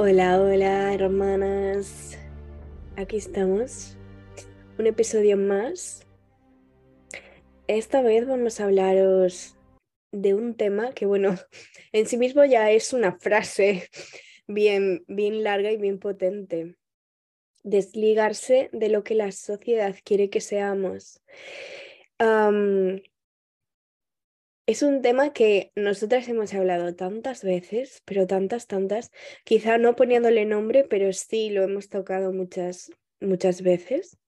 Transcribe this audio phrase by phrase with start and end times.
[0.00, 2.16] Hola, hola, hermanas.
[2.96, 3.96] Aquí estamos.
[4.78, 6.06] Un episodio más.
[7.66, 9.56] Esta vez vamos a hablaros
[10.12, 11.36] de un tema que, bueno,
[11.92, 13.90] en sí mismo ya es una frase
[14.48, 16.76] bien, bien larga y bien potente.
[17.62, 21.22] Desligarse de lo que la sociedad quiere que seamos.
[24.66, 29.10] Es un tema que nosotras hemos hablado tantas veces, pero tantas, tantas,
[29.44, 34.18] quizá no poniéndole nombre, pero sí lo hemos tocado muchas, muchas veces.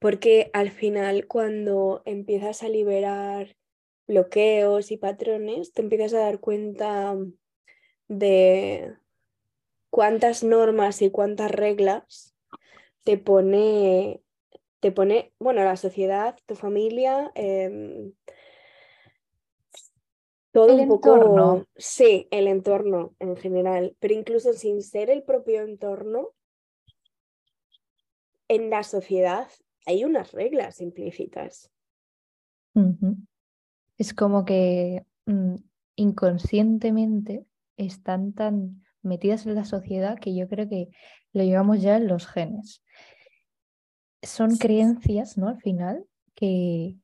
[0.00, 3.56] Porque al final cuando empiezas a liberar
[4.08, 7.16] bloqueos y patrones, te empiezas a dar cuenta
[8.18, 8.94] de
[9.90, 12.34] cuántas normas y cuántas reglas
[13.04, 14.22] te pone,
[14.80, 18.12] te pone, bueno, la sociedad, tu familia, em,
[20.52, 26.28] todo un poco, sí, el entorno en general, pero incluso sin ser el propio entorno,
[28.48, 29.48] en la sociedad
[29.86, 31.70] hay unas reglas implícitas.
[33.96, 35.54] Es como que mm,
[35.96, 37.46] inconscientemente
[37.86, 40.88] están tan metidas en la sociedad que yo creo que
[41.32, 42.82] lo llevamos ya en los genes.
[44.22, 45.48] Son creencias, ¿no?
[45.48, 46.96] Al final, que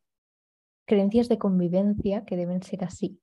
[0.86, 3.20] creencias de convivencia que deben ser así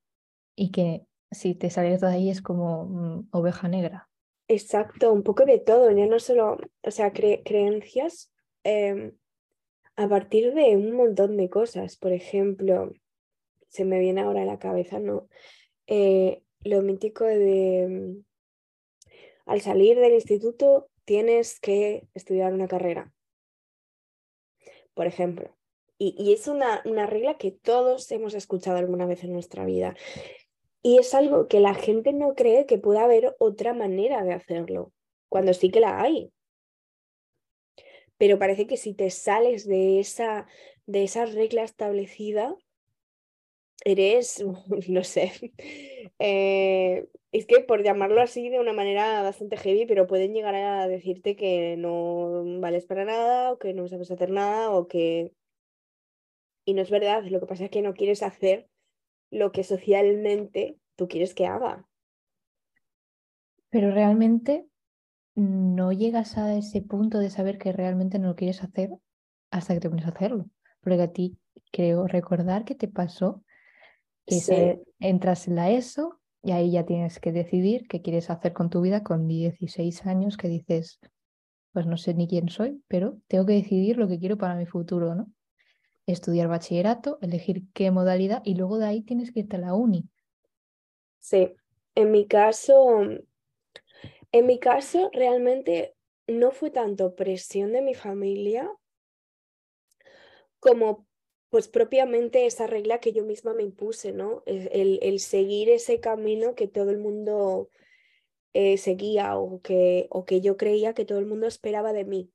[0.56, 4.10] y que si te sales de ahí es como mm, oveja negra.
[4.48, 8.32] Exacto, un poco de todo, ya no solo, o sea, creencias
[8.64, 9.18] em,
[9.96, 11.98] a partir de un montón de cosas.
[11.98, 12.94] Por ejemplo,
[13.70, 15.28] se me viene ahora a la cabeza, ¿no?
[15.88, 18.26] Eh, lo mítico de mm,
[19.46, 23.14] al salir del instituto tienes que estudiar una carrera,
[24.94, 25.56] por ejemplo.
[25.98, 29.96] Y, es una, una regla que todos hemos escuchado alguna vez en nuestra vida.
[30.82, 34.92] Y es algo que la gente no cree que pueda haber otra manera de hacerlo,
[35.30, 36.34] cuando sí que la hay.
[38.18, 40.48] Pero parece que si te sales de esa,
[40.86, 42.58] de esa regla establecida,
[43.86, 44.44] eres,
[44.90, 45.32] no sé,
[46.20, 50.88] eh, es que por llamarlo así de una manera bastante heavy, pero pueden llegar a
[50.88, 55.34] decirte que no vales para nada o que no sabes hacer nada o que...
[56.68, 58.68] Y no es verdad, lo que pasa es que no quieres hacer
[59.30, 61.88] lo que socialmente tú quieres que haga.
[63.70, 64.66] Pero realmente
[65.36, 68.92] no llegas a ese punto de saber que realmente no lo quieres hacer
[69.52, 70.50] hasta que te pones a hacerlo.
[70.82, 71.38] Porque a ti
[71.72, 73.44] creo recordar que te pasó
[74.26, 78.70] que entras en la ESO y ahí ya tienes que decidir qué quieres hacer con
[78.70, 81.00] tu vida con 16 años que dices,
[81.74, 84.66] pues no sé ni quién soy, pero tengo que decidir lo que quiero para mi
[84.66, 85.32] futuro, ¿no?
[86.06, 90.08] estudiar bachillerato, elegir qué modalidad y luego de ahí tienes que irte a la uni.
[91.20, 91.56] Sí,
[91.96, 93.02] en mi caso,
[94.32, 95.96] en mi caso realmente
[96.28, 98.70] no fue tanto presión de mi familia
[100.60, 101.05] como
[101.56, 104.44] pues propiamente esa regla que yo misma me impuse, ¿no?
[104.46, 107.70] El, el seguir ese camino que todo el mundo
[108.52, 112.30] eh, seguía o que, o que yo creía que todo el mundo esperaba de mí,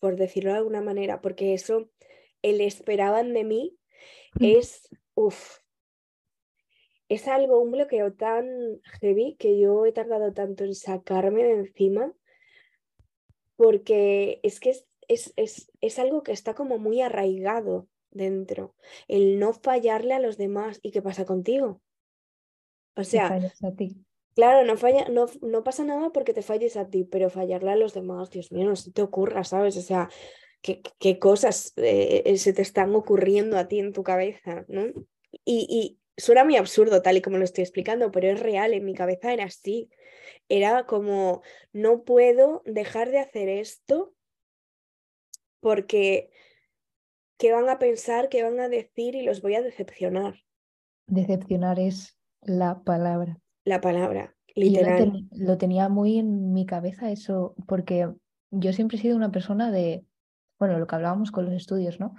[0.00, 1.90] por decirlo de alguna manera, porque eso
[2.40, 3.76] el esperaban de mí
[4.40, 5.58] es, uff,
[7.10, 12.14] es algo, un bloqueo tan heavy que yo he tardado tanto en sacarme de encima,
[13.56, 18.74] porque es que es, es, es, algo que está como muy arraigado dentro,
[19.08, 20.80] el no fallarle a los demás.
[20.82, 21.82] ¿Y qué pasa contigo?
[22.96, 23.38] O sea,
[24.34, 27.76] claro, no, falla, no, no pasa nada porque te falles a ti, pero fallarle a
[27.76, 29.76] los demás, Dios mío, no se te ocurra, ¿sabes?
[29.76, 30.08] O sea,
[30.62, 34.86] qué, cosas eh, eh, se te están ocurriendo a ti en tu cabeza, ¿no?
[35.44, 38.84] Y, y, suena muy absurdo tal y como lo estoy explicando, pero es real, en
[38.84, 39.90] mi cabeza era así.
[40.48, 44.14] Era como, no puedo dejar de hacer esto
[45.60, 46.30] porque
[47.38, 50.34] ¿qué van a pensar, qué van a decir y los voy a decepcionar?
[51.06, 53.38] Decepcionar es la palabra.
[53.64, 55.26] La palabra, literal.
[55.30, 58.12] lo tenía muy en mi cabeza eso, porque
[58.50, 60.04] yo siempre he sido una persona de
[60.58, 62.14] bueno, lo que hablábamos con los estudios, ¿no?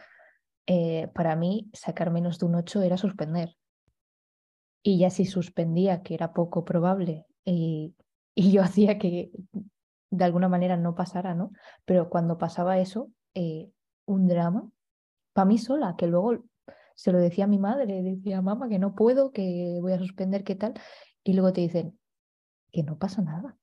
[0.68, 3.56] Eh, para mí, sacar menos de un 8 era suspender.
[4.84, 7.96] Y ya si suspendía, que era poco probable, y,
[8.36, 9.32] y yo hacía que
[10.12, 11.52] de alguna manera no pasara, ¿no?
[11.86, 13.70] Pero cuando pasaba eso, eh,
[14.06, 14.70] un drama,
[15.36, 16.46] para mí sola, que luego
[16.96, 20.46] se lo decía a mi madre, decía, mamá, que no puedo, que voy a suspender,
[20.46, 20.76] ¿qué tal?
[21.26, 22.00] Y luego te dicen,
[22.72, 23.58] que no pasa nada.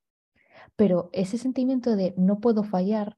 [0.77, 3.17] Pero ese sentimiento de no puedo fallar,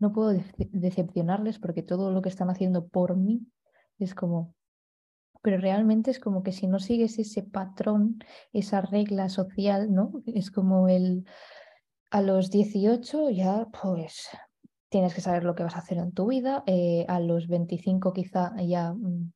[0.00, 3.46] no puedo decepcionarles porque todo lo que están haciendo por mí
[4.00, 4.56] es como,
[5.42, 8.18] pero realmente es como que si no sigues ese patrón,
[8.52, 10.24] esa regla social, ¿no?
[10.26, 11.24] Es como el,
[12.10, 14.28] a los 18 ya pues
[14.88, 18.12] tienes que saber lo que vas a hacer en tu vida, eh, a los 25
[18.12, 19.32] quizá ya, mm,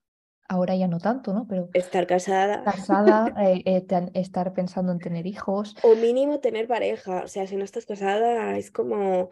[0.48, 1.46] ahora ya no tanto, ¿no?
[1.48, 2.62] Pero estar casada.
[2.64, 5.76] Casada, eh, eh, estar pensando en tener hijos.
[5.82, 9.30] O mínimo tener pareja, o sea, si no estás casada es como,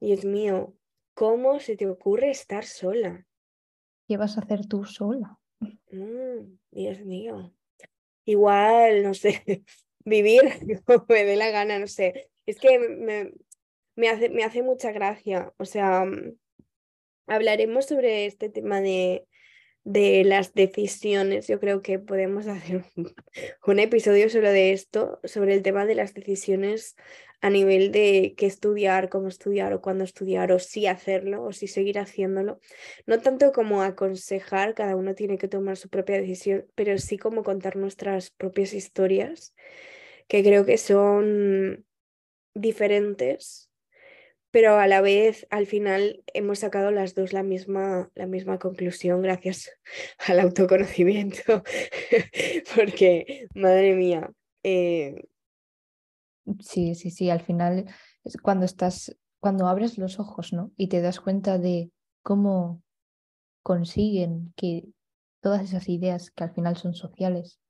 [0.00, 0.74] Dios mío,
[1.14, 3.26] ¿cómo se te ocurre estar sola?
[4.08, 5.38] ¿Qué vas a hacer tú sola?
[5.92, 7.52] Mm, Dios mío.
[8.24, 9.42] Igual, no sé,
[10.04, 10.40] vivir
[10.84, 12.30] como me dé la gana, no sé.
[12.46, 13.32] Es que me,
[14.00, 15.52] me hace, me hace mucha gracia.
[15.58, 16.36] O sea, mm,
[17.26, 19.26] hablaremos sobre este tema de,
[19.84, 21.46] de las decisiones.
[21.46, 22.84] Yo creo que podemos hacer
[23.66, 26.96] un, episodio solo de esto, sobre el tema de las decisiones
[27.42, 31.68] a nivel de qué estudiar, cómo estudiar o cuándo estudiar o si hacerlo o si
[31.68, 32.60] seguir haciéndolo.
[33.06, 37.42] No tanto como aconsejar, cada uno tiene que tomar su propia decisión, pero sí como
[37.42, 39.54] contar nuestras propias historias,
[40.28, 41.86] que creo que son
[42.54, 43.69] diferentes
[44.50, 49.22] pero a la vez al final hemos sacado las dos la misma, la misma conclusión
[49.22, 49.70] gracias
[50.26, 51.62] al autoconocimiento,
[52.74, 54.30] porque madre mía.
[54.62, 55.28] Eh,
[56.60, 57.86] sí, sí, sí, al final
[58.42, 60.72] cuando estás, cuando abres los ojos, ¿no?
[60.76, 61.90] Y te das cuenta de
[62.22, 62.82] cómo
[63.62, 64.88] consiguen que
[65.40, 67.60] todas esas ideas que al final son sociales,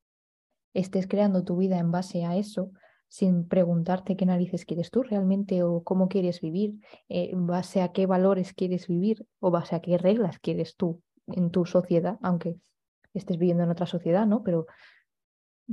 [0.75, 2.73] estés creando tu vida en base a eso,
[3.11, 6.79] sin preguntarte qué narices quieres tú realmente o cómo quieres vivir,
[7.09, 11.51] eh, base a qué valores quieres vivir o base a qué reglas quieres tú en
[11.51, 12.57] tu sociedad, aunque
[13.12, 14.45] estés viviendo en otra sociedad, ¿no?
[14.45, 14.67] Pero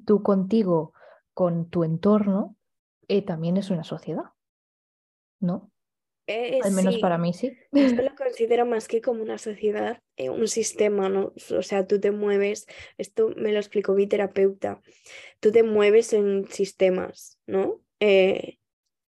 [0.04, 0.94] tú contigo,
[1.36, 2.56] con tu entorno,
[3.08, 4.26] eh, también es una sociedad,
[5.40, 5.70] ¿no?
[6.28, 7.58] Eh, Al menos para mí sí.
[7.72, 11.34] Yo lo considero más que como una sociedad, eh, un sistema, ¿no?
[11.58, 14.82] O sea, tú te mueves, esto me lo explicó mi terapeuta,
[15.40, 17.82] tú te mueves en sistemas, ¿no?
[18.02, 18.58] Eh,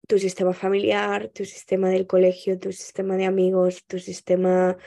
[0.08, 4.78] tu sistema familiar, tu sistema del colegio, tu sistema de amigos, tu sistema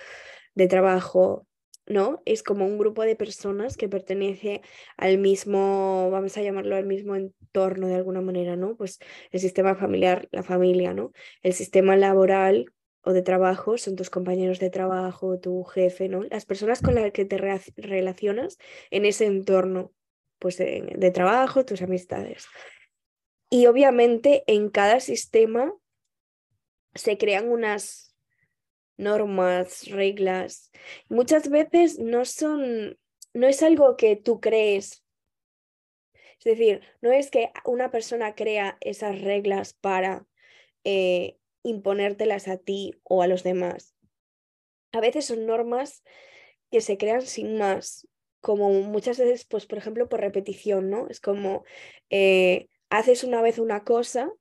[0.55, 1.47] de trabajo,
[1.93, 2.23] ¿no?
[2.25, 4.63] Es como un grupo de personas que pertenece
[4.97, 8.77] al mismo, vamos a llamarlo al mismo entorno de alguna manera, ¿no?
[8.77, 8.99] Pues
[9.31, 11.13] el sistema familiar, la familia, ¿no?
[11.43, 12.67] El sistema laboral
[13.03, 16.23] o de trabajo son tus compañeros de trabajo, tu jefe, ¿no?
[16.23, 17.39] Las personas con las que te
[17.77, 18.59] relacionas
[18.91, 19.93] en ese entorno,
[20.39, 22.47] pues de, de trabajo, tus amistades.
[23.51, 25.73] Y obviamente en cada sistema
[26.95, 28.12] se crean unas
[29.03, 30.71] normas, reglas.
[31.09, 32.99] Muchas veces no son,
[33.35, 35.05] no es algo que tú crees.
[36.15, 40.27] Es decir, no es que una persona crea esas reglas para
[40.85, 43.95] eh, imponértelas a ti o a los demás.
[44.93, 46.03] A veces son normas
[46.71, 48.09] que se crean sin más,
[48.41, 51.07] como muchas veces, pues por ejemplo, por repetición, ¿no?
[51.09, 51.65] Es como
[52.11, 54.33] eh, haces una vez una cosa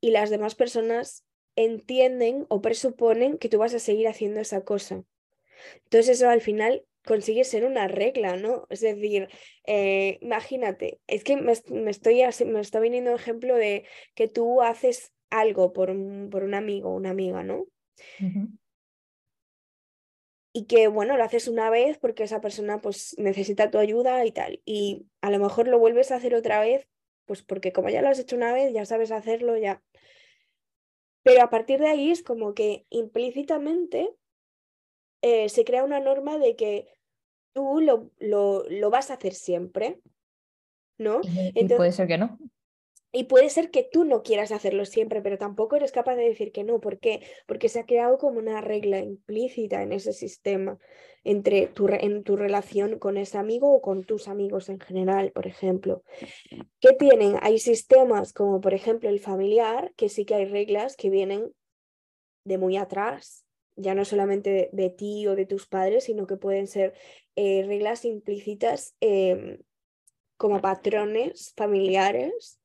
[0.00, 1.24] y las demás personas
[1.56, 5.04] entienden o presuponen que tú vas a seguir haciendo esa cosa.
[5.84, 8.66] Entonces eso al final consigue ser una regla, ¿no?
[8.70, 9.28] Es decir,
[9.66, 15.12] eh, imagínate, es que me, estoy, me está viniendo un ejemplo de que tú haces
[15.30, 17.66] algo por un, por un amigo o una amiga, ¿no?
[20.54, 24.32] Y que, bueno, lo haces una vez porque esa persona pues necesita tu ayuda y
[24.32, 24.60] tal.
[24.64, 26.86] Y a lo mejor lo vuelves a hacer otra vez,
[27.24, 29.82] pues porque como ya lo has hecho una vez, ya sabes hacerlo, ya
[31.22, 34.14] pero a partir de ahí es como que implícitamente
[35.22, 36.88] eh, se crea una norma de que
[37.54, 40.00] tú lo, lo, lo vas a hacer siempre,
[40.98, 41.20] ¿no?
[41.22, 42.38] y puede ser que no.
[43.12, 46.50] Y puede ser que tú no quieras hacerlo siempre, pero tampoco eres capaz de decir
[46.50, 46.80] que no.
[46.80, 47.20] ¿Por qué?
[47.46, 50.78] Porque se ha creado como una regla implícita en ese sistema
[51.22, 55.46] entre tu, en tu relación con ese amigo o con tus amigos en general, por
[55.46, 56.02] ejemplo.
[56.80, 57.36] ¿Qué tienen?
[57.42, 61.52] Hay sistemas como por ejemplo el familiar, que sí que hay reglas que vienen
[62.44, 63.44] de muy atrás,
[63.76, 66.94] ya no solamente de, ti o de tus padres, sino que pueden ser
[67.36, 69.58] eh, reglas implícitas em,
[70.36, 72.58] como patrones familiares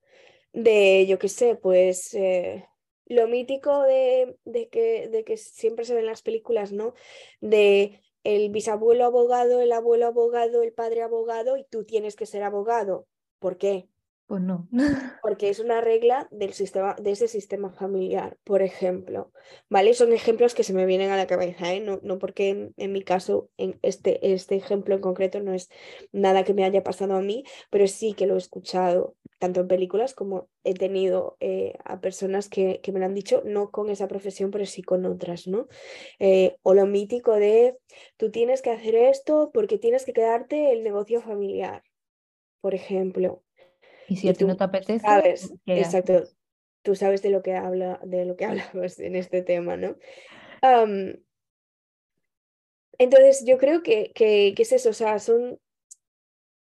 [0.57, 2.67] de, yo qué sé, pues eh,
[3.05, 6.95] lo mítico de, de, que, de que siempre se ven en las películas, ¿no?
[7.41, 12.41] De el bisabuelo abogado, el abuelo abogado, el padre abogado y tú tienes que ser
[12.41, 13.07] abogado.
[13.39, 13.87] ¿Por qué?
[14.27, 14.67] Pues no.
[15.23, 19.31] Porque es una regla del sistema, de ese sistema familiar, por ejemplo.
[19.69, 19.93] ¿Vale?
[19.93, 21.79] Son ejemplos que se me vienen a la cabeza, ¿eh?
[21.79, 25.69] no, no porque en, mi caso, en este, este ejemplo en concreto no es
[26.11, 29.67] nada que me haya pasado a mí, pero sí que lo he escuchado tanto en
[29.69, 34.09] películas como he tenido eh, a personas que, me lo han dicho, no con esa
[34.09, 35.67] profesión, pero sí con otras, ¿no?
[36.19, 37.77] Eh, o lo mítico de,
[38.17, 41.83] tú tienes que hacer esto porque tienes que quedarte el negocio familiar,
[42.59, 43.43] por ejemplo.
[44.07, 46.23] Y si a ti no te apetece, sabes, exacto,
[46.81, 49.95] tú sabes de lo que habla, de lo que hablamos en este tema, ¿no?
[52.97, 55.59] entonces, yo creo que, que, que, es eso, o sea, son,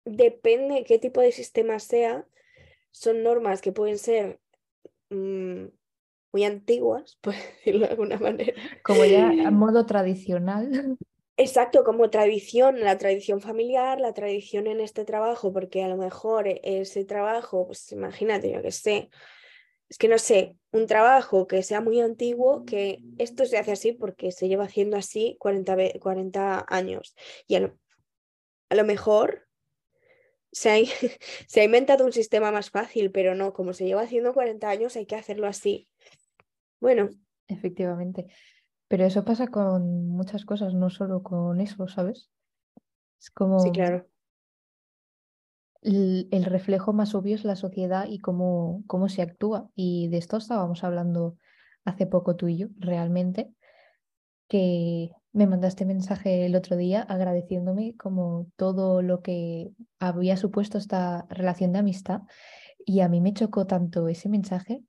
[0.03, 2.27] depende qué tipo de sistema sea,
[2.91, 4.39] son normas que pueden ser
[5.09, 5.65] mm,
[6.33, 8.53] muy antiguas, por decirlo de alguna manera.
[8.83, 10.97] Como ya a modo tradicional.
[11.39, 16.47] Exacto, como tradición, la tradición familiar, la tradición en este trabajo, porque a lo mejor
[16.63, 19.11] ese trabajo, pues imagínate, yo que sé,
[19.87, 23.91] es que no sé, un trabajo que sea muy antiguo, que esto se hace así
[23.91, 27.15] porque se lleva haciendo así 40, 40 años.
[27.47, 27.71] Y a
[28.75, 29.47] lo mejor
[30.51, 34.95] se ha inventado un sistema más fácil, pero no, como se lleva haciendo 40 años
[34.95, 35.87] hay que hacerlo así.
[36.79, 37.09] Bueno.
[37.47, 38.27] Efectivamente.
[38.87, 42.29] Pero eso pasa con muchas cosas, no solo con eso, ¿sabes?
[43.19, 43.59] Es como...
[43.59, 44.07] Sí, claro.
[45.81, 49.69] El, reflejo más obvio es la sociedad y cómo, cómo se actúa.
[49.75, 51.37] Y de esto estábamos hablando
[51.85, 53.53] hace poco tú y yo, realmente,
[54.47, 61.27] que me mandaste mensaje el otro día agradeciéndome como todo lo que había supuesto esta
[61.29, 62.21] relación de amistad
[62.83, 64.83] y a mí me chocó tanto ese mensaje,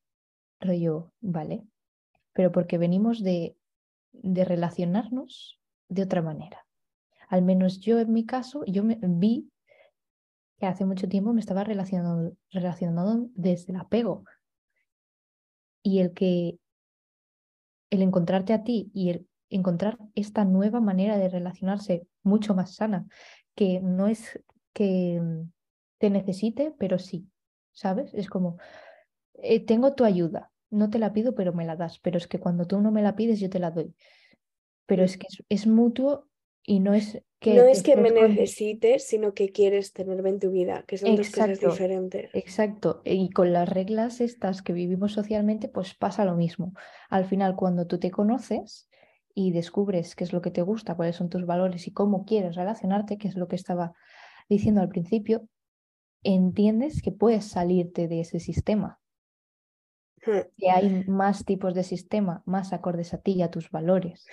[0.59, 1.64] rollo, vale,
[2.33, 3.57] pero porque venimos de,
[4.12, 6.66] de relacionarnos de otra manera.
[7.28, 9.50] Al menos yo en mi caso, yo me vi
[10.58, 14.24] que hace mucho tiempo me estaba relacionando, relacionando desde el apego.
[15.82, 16.58] Y el que
[17.90, 23.06] el encontrarte a ti y el encontrar esta nueva manera de relacionarse mucho más sana,
[23.54, 24.40] que no es
[24.72, 25.20] que
[25.98, 27.28] te necesite, pero sí,
[27.72, 28.12] ¿sabes?
[28.14, 28.58] Es como,
[29.34, 32.38] eh, tengo tu ayuda, no te la pido, pero me la das, pero es que
[32.38, 33.94] cuando tú no me la pides, yo te la doy.
[34.87, 35.20] Pero es mm.
[35.20, 36.28] que es, mutuo
[36.62, 37.54] y no es que...
[37.54, 41.30] No es que me necesites, sino que quieres tenerme en tu vida, que son dos
[41.30, 42.30] cosas diferentes.
[42.34, 46.72] Exacto, y con las reglas estas que vivimos socialmente, pues pasa lo mismo.
[47.10, 48.88] Al final, cuando tú te conoces,
[49.40, 52.56] y descubres qué es lo que te gusta, cuáles son tus valores y cómo quieres
[52.56, 53.92] relacionarte, que es lo que estaba
[54.48, 55.46] diciendo al principio,
[56.25, 58.98] entiendes que puedes salirte de ese sistema.
[60.25, 60.40] Hmm.
[60.56, 64.26] Que hay más tipos de sistema, más acordes a ti y a tus valores.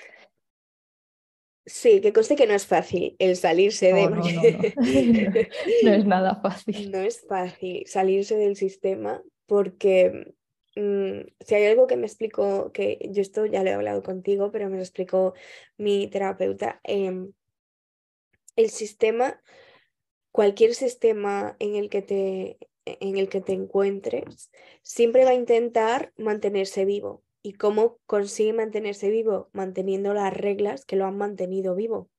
[1.66, 4.10] Sí, que conste que no es fácil el salirse de...
[4.10, 4.22] No,
[5.84, 6.92] no, es nada fácil.
[6.92, 10.36] No es fácil salirse del sistema porque
[10.76, 14.52] Mm, si hay algo que me explicó, que yo esto ya lo he hablado contigo,
[14.52, 15.34] pero me lo explicó
[15.78, 17.32] mi terapeuta, em,
[18.58, 19.42] el sistema,
[20.32, 24.52] cualquier sistema en el que te, en el que te encuentres,
[24.82, 27.24] siempre va a intentar mantenerse vivo.
[27.42, 29.50] ¿Y cómo consigue mantenerse vivo?
[29.54, 32.10] Manteniendo las reglas que lo han mantenido vivo.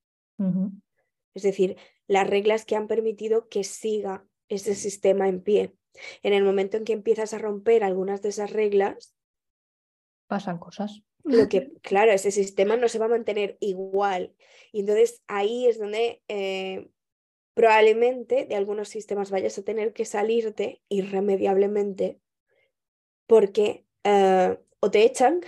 [1.35, 5.75] Es decir, las reglas que han permitido que siga ese sistema en pie.
[6.23, 9.15] En el momento en que empiezas a romper algunas de esas reglas,
[10.27, 11.03] pasan cosas.
[11.25, 14.35] Lo que, claro, ese sistema no se va a mantener igual.
[14.73, 16.89] Y entonces ahí es donde eh,
[17.57, 22.21] probablemente de algunos sistemas vayas a tener que salirte irremediablemente
[23.27, 25.41] porque eh, o te echan,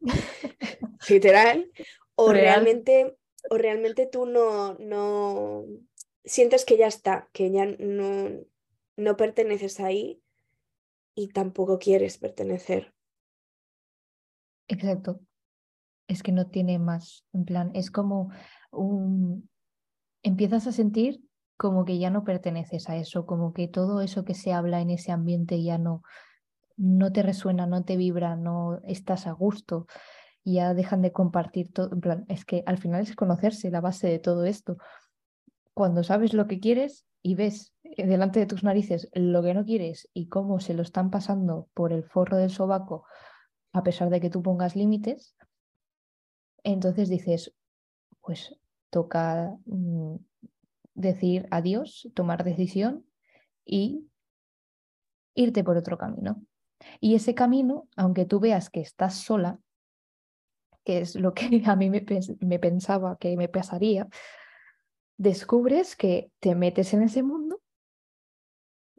[1.08, 1.70] literal,
[2.16, 3.16] o realmente,
[3.50, 5.64] o realmente tú no, no
[6.24, 8.30] sientes que ya está, que ya no,
[8.96, 10.20] no perteneces ahí
[11.14, 12.92] y tampoco quieres pertenecer.
[14.66, 15.20] Exacto.
[16.08, 17.24] Es que no tiene más.
[17.32, 18.32] En plan, es como
[18.72, 19.48] un.
[20.24, 21.22] Empiezas a sentir
[21.56, 24.90] como que ya no perteneces a eso, como que todo eso que se habla en
[24.90, 26.02] ese ambiente ya no,
[26.76, 29.86] no te resuena, no te vibra, no estás a gusto,
[30.44, 31.90] ya dejan de compartir todo.
[31.92, 34.76] En plan, es que al final es conocerse la base de todo esto.
[35.72, 39.64] Cuando sabes lo que quieres y ves eh, delante de tus narices lo que no
[39.64, 43.04] quieres y cómo se lo están pasando por el forro del sobaco
[43.74, 45.34] a pesar de que tú pongas límites,
[46.62, 47.52] entonces dices,
[48.20, 48.56] pues
[48.88, 50.14] toca mm,
[50.94, 53.06] decir adiós, tomar decisión
[53.64, 54.06] y
[55.34, 56.42] irte por otro camino.
[57.00, 59.58] Y ese camino, aunque tú veas que estás sola,
[60.84, 62.04] que es lo que a mí me,
[62.40, 64.08] me pensaba que me pasaría,
[65.16, 67.60] descubres que te metes en ese mundo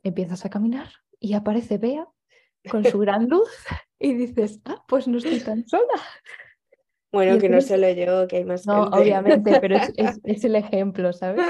[0.05, 2.07] empiezas a caminar y aparece Bea
[2.69, 3.49] con su gran luz
[3.99, 6.01] y dices, ah, pues no estoy tan sola.
[7.11, 9.77] Bueno, que no solo yo, que hay más No, obviamente, pero
[10.23, 11.45] es, el ejemplo, ¿sabes?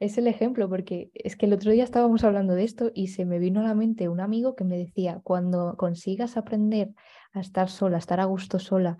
[0.00, 3.24] Es el ejemplo, porque es que el otro día estábamos hablando de esto y se
[3.24, 6.92] me vino a la mente un amigo que me decía, cuando consigas aprender
[7.32, 8.98] a estar sola, a estar a gusto sola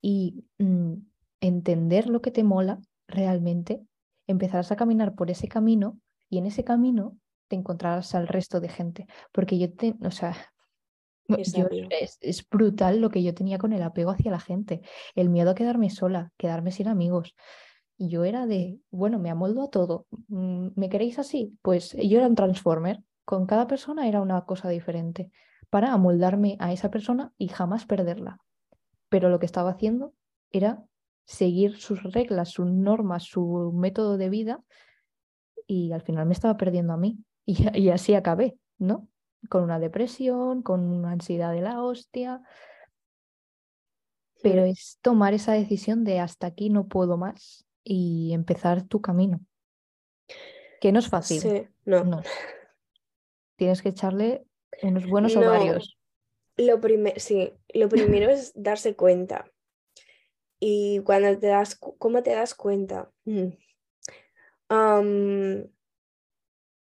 [0.00, 0.94] y mm,
[1.40, 3.82] entender lo que te mola realmente,
[4.26, 7.16] empezarás a caminar por ese camino y en ese camino
[7.48, 9.06] te encontrarás al resto de gente.
[9.32, 10.36] Porque yo, te, o sea,
[11.28, 14.82] es, es, brutal lo que yo tenía con el apego hacia la gente,
[15.14, 17.34] el miedo a quedarme sola, quedarme sin amigos.
[17.98, 20.06] Y yo era de, bueno, me amoldo a todo.
[20.28, 21.58] Mm, ¿Me queréis así?
[21.62, 23.02] Pues yo era un transformer.
[23.24, 25.30] Con cada persona era una cosa diferente
[25.70, 28.38] para amoldarme a esa persona y jamás perderla.
[29.08, 30.14] Pero lo que estaba haciendo
[30.52, 30.84] era
[31.24, 34.62] seguir sus reglas, sus normas, su método de vida
[35.66, 37.18] y al final me estaba perdiendo a mí.
[37.48, 39.08] Y, y así acabé, ¿no?
[39.48, 42.42] Con una depresión, con una ansiedad de la hostia.
[44.42, 49.40] Pero es tomar esa decisión de hasta aquí no puedo más y empezar tu camino.
[50.80, 51.40] Que no es fácil.
[51.40, 52.20] Sí, no.
[53.54, 54.44] Tienes que echarle
[54.82, 55.96] unos buenos ovarios.
[56.56, 56.80] Lo
[57.16, 59.50] sí, lo primero es darse cuenta.
[60.58, 63.12] Y cuando te das, ¿cómo te das cuenta?
[63.24, 63.50] Mm.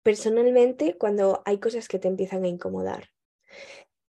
[0.03, 3.09] personalmente, cuando hay cosas que te empiezan a incomodar.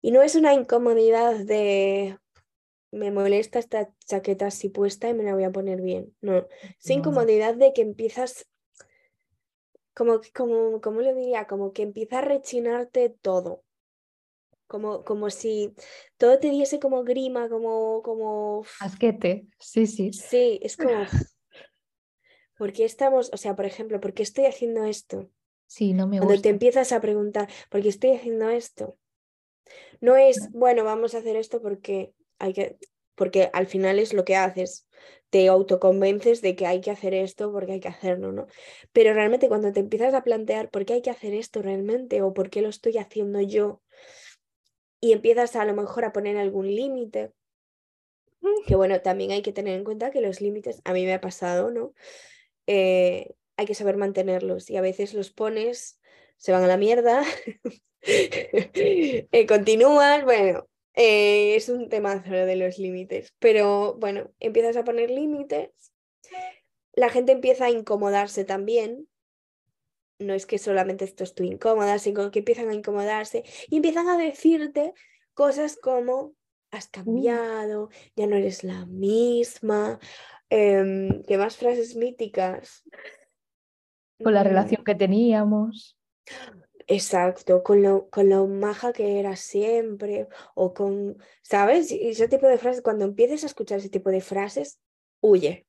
[0.03, 2.19] Y no es una incomodidad de
[2.93, 6.15] me molesta esta chaqueta así puesta y me la voy a poner bien.
[6.21, 8.49] No, es incomodidad de que empiezas,
[9.95, 11.47] como, como, ¿cómo lo diría?
[11.47, 13.63] Como que empieza a rechinarte todo.
[14.67, 15.75] Como, como si
[16.17, 18.65] todo te diese como grima, como, como...
[18.81, 20.13] Asquete, sí, sí.
[20.13, 21.05] Sí, es como...
[22.57, 25.31] ¿Por qué estamos, o sea, por ejemplo, ¿por qué estoy haciendo esto?
[25.67, 26.27] Sí, no me gusta.
[26.27, 28.99] Cuando te empiezas a preguntar, ¿por qué estoy haciendo esto?
[30.01, 32.77] No es, bueno, vamos a hacer esto porque hay que,
[33.15, 34.89] porque al final es lo que haces,
[35.31, 38.47] te autoconvences de que hay que hacer esto porque hay que hacerlo, ¿no?
[38.93, 42.35] Pero realmente cuando te empiezas a plantear por qué hay que hacer esto realmente o
[42.35, 43.83] por qué lo estoy haciendo yo
[45.01, 47.33] y empiezas a, lo mejor a poner algún límite,
[48.67, 51.21] que bueno, también hay que tener en cuenta que los límites, a mí me ha
[51.21, 51.95] pasado, ¿no?
[52.67, 56.00] Eh, hay que saber mantenerlos y a veces los pones,
[56.37, 57.23] se van a la mierda,
[58.03, 65.11] eh, continúan, bueno, eh, es un temazo de los límites, pero bueno, empiezas a poner
[65.11, 65.71] límites,
[66.93, 69.09] la gente empieza a incomodarse también.
[70.19, 74.19] No es que solamente esto estoy incómoda, sino que empiezan a incomodarse y empiezan a
[74.19, 74.93] decirte
[75.33, 76.35] cosas como
[76.71, 76.91] has mm.
[76.91, 79.99] cambiado, ya no eres la misma,
[80.50, 82.83] eh, ¿qué más frases míticas?
[84.23, 84.47] Con la mm.
[84.47, 85.97] relación que teníamos.
[86.93, 90.26] Exacto, con lo, con lo maja que era siempre,
[90.57, 91.93] o con, ¿sabes?
[91.93, 94.81] Y ese tipo de frases, cuando empieces a escuchar ese tipo de frases,
[95.21, 95.69] huye.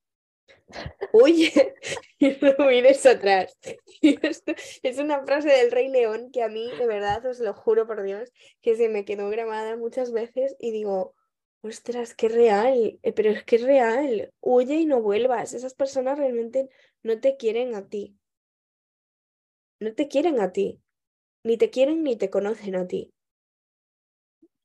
[1.14, 1.76] Huye
[2.20, 3.56] y no mires atrás.
[4.84, 8.02] es una frase del Rey León que a mí, de verdad, os lo juro por
[8.02, 8.32] Dios,
[8.64, 11.14] que se me quedó grabada muchas veces y digo,
[11.62, 15.54] ostras, qué real, eh, pero es que es real, huye y no vuelvas.
[15.54, 16.68] Esas personas realmente
[17.04, 18.18] no te quieren a ti.
[19.80, 20.82] No te quieren a ti
[21.44, 23.14] ni te quieren ni te conocen a ti.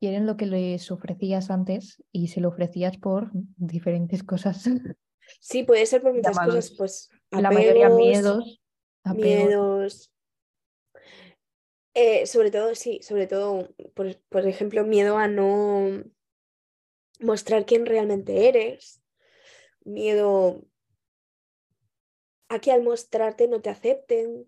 [0.01, 4.65] Quieren lo que les ofrecías antes y se lo ofrecías por diferentes cosas.
[5.41, 7.11] Sí, puede ser por muchas cosas, pues.
[7.31, 8.62] la mayoría miedos.
[9.12, 10.12] Miedos.
[11.95, 16.05] Eh, sobre todo, sí, sobre todo, por, por ejemplo, miedo a no
[17.21, 19.03] mostrar quién realmente eres.
[19.85, 20.62] Miedo
[22.49, 24.47] a que al mostrarte no te acepten.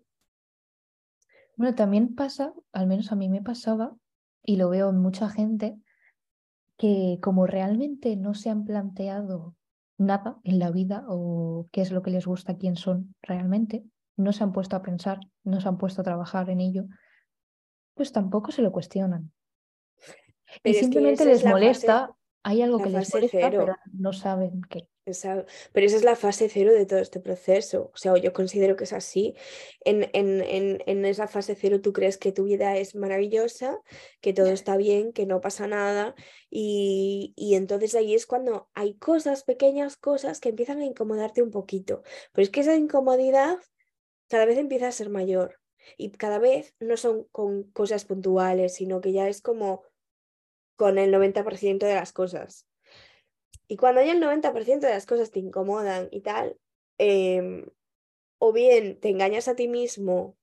[1.59, 3.93] Bueno, también pasa, al menos a mí me pasaba,
[4.41, 5.77] y lo veo en mucha gente,
[6.77, 9.57] que como realmente no se han planteado
[9.97, 13.83] nada en la vida o qué es lo que les gusta, quién son realmente,
[14.15, 16.85] no se han puesto a pensar, no se han puesto a trabajar en ello,
[17.93, 19.33] pues tampoco se lo cuestionan.
[20.63, 24.87] y simplemente les molesta, hay algo que les molesta, pero no saben qué.
[25.73, 27.91] Pero esa es la fase cero de todo este proceso.
[27.93, 29.35] O sea, yo considero que es así.
[29.81, 33.79] En, en, en, esa fase cero tú crees que tu vida es maravillosa,
[34.21, 36.15] que todo está bien, que no pasa nada.
[36.49, 41.51] Y, y entonces ahí es cuando hay cosas, pequeñas cosas que empiezan a incomodarte un
[41.51, 42.03] poquito.
[42.33, 43.59] Pero es que esa incomodidad
[44.29, 45.59] cada vez empieza a ser mayor.
[45.97, 49.83] Y cada vez no son con cosas puntuales, sino que ya es como
[50.75, 52.68] con el 90% de las cosas.
[53.67, 56.57] Y cuando ya el 90% de las cosas te incomodan y tal,
[56.97, 57.65] em,
[58.39, 60.37] o bien te engañas a ti mismo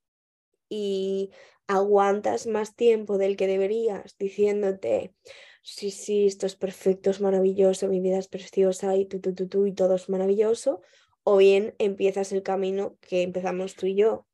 [0.68, 1.30] y
[1.66, 5.14] aguantas más tiempo del que deberías diciéndote,
[5.62, 9.48] sí, sí, esto es perfecto, es maravilloso, mi vida es preciosa y tú, tú, tú,
[9.48, 10.80] tú, y todo es maravilloso,
[11.24, 14.26] o bien empiezas el camino que empezamos tú y yo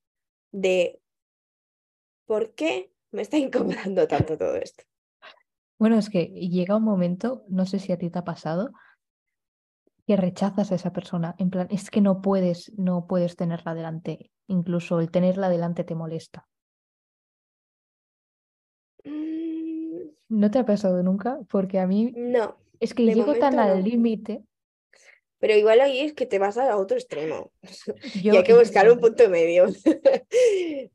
[0.50, 1.00] de
[2.26, 4.84] ¿por qué me está incomodando tanto todo esto?
[5.82, 8.70] Bueno, es que llega un momento, no sé si a ti te ha pasado,
[10.06, 11.34] que rechazas a esa persona.
[11.38, 14.30] En plan, es que no puedes, no puedes tenerla delante.
[14.46, 16.46] Incluso el tenerla delante te molesta.
[19.02, 21.40] Mm, ¿No te ha pasado nunca?
[21.50, 23.84] Porque a mí no, es que llego tan al no.
[23.84, 24.44] límite.
[25.40, 27.50] pero igual ahí es que te vas a otro extremo
[28.14, 29.66] y hay que buscar un punto medio.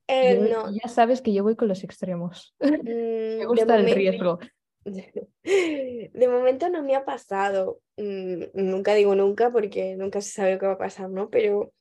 [0.10, 2.56] Eh, yo- no, Ya sabes que yo voy con los extremos.
[2.62, 4.40] mm, Me de gusta el riesgo.
[5.44, 7.82] De momento no me ha pasado.
[7.98, 11.30] Mm, Nunca digo nunca porque nunca se sabe lo que va a pasar, ¿no?
[11.30, 11.74] Pero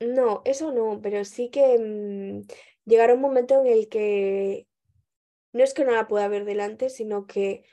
[0.00, 2.46] no, eso no, pero sí que mm,
[2.84, 4.68] llegará un momento en el que
[5.52, 7.64] no es que no la pueda ver delante, sino que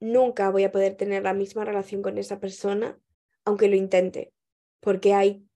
[0.00, 2.98] nunca voy a poder tener la misma relación con esa persona,
[3.44, 4.32] aunque lo intente,
[4.80, 5.46] porque hay,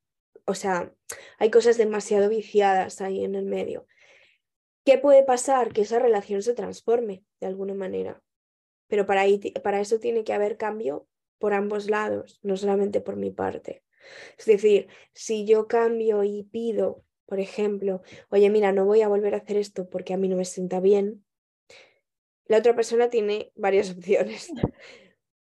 [0.47, 0.93] o sea,
[1.39, 3.87] hay cosas demasiado viciadas ahí en el medio.
[4.91, 5.73] ¿Qué puede pasar?
[5.73, 8.21] Que esa relación se transforme de alguna manera,
[8.89, 11.07] pero para, ahí para eso tiene que haber cambio
[11.39, 13.85] por ambos lados, no solamente por mi parte.
[14.37, 19.37] Es decir, si yo cambio y pido, por ejemplo, oye, mira, no voy a volver
[19.37, 21.25] a hacer esto porque a mí no me sienta bien,
[22.47, 24.53] la otra persona tiene varias opciones.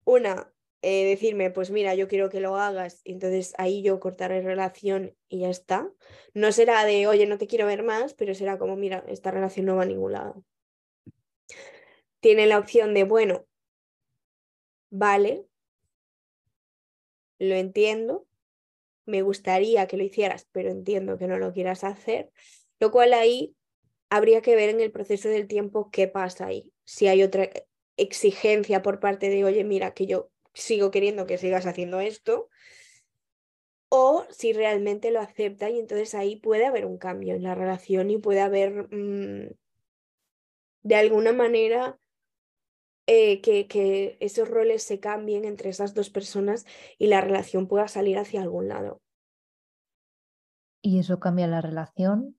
[0.05, 0.52] Una,
[0.83, 5.40] eh, decirme, pues mira, yo quiero que lo hagas, entonces ahí yo cortaré relación y
[5.40, 5.88] ya está.
[6.35, 9.66] No será de, oye, no te quiero ver más, pero será como, mira, esta relación
[9.66, 10.45] no va a ningún lado.
[12.21, 13.47] Tiene la opción de, bueno,
[14.90, 15.47] vale,
[17.38, 18.27] lo entiendo,
[19.07, 22.33] me gustaría que lo hicieras, pero entiendo que no lo quieras hacer,
[22.81, 23.55] lo cual ahí
[24.11, 26.73] habría que ver en el proceso del tiempo qué pasa ahí.
[26.85, 27.49] Si hay otra
[27.97, 32.49] exigencia por parte de, oye, mira, que yo sigo queriendo que sigas haciendo esto,
[33.88, 38.11] o si realmente lo acepta y entonces ahí puede haber un cambio en la relación
[38.11, 39.51] y puede haber, mm,
[40.83, 41.99] de alguna manera,
[43.07, 46.65] eh, que, que esos roles se cambien entre esas dos personas
[46.99, 49.03] y la relación pueda salir hacia algún lado.
[50.81, 52.38] Y eso cambia la relación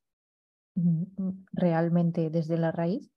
[0.76, 3.12] mm, mm, realmente desde la raíz,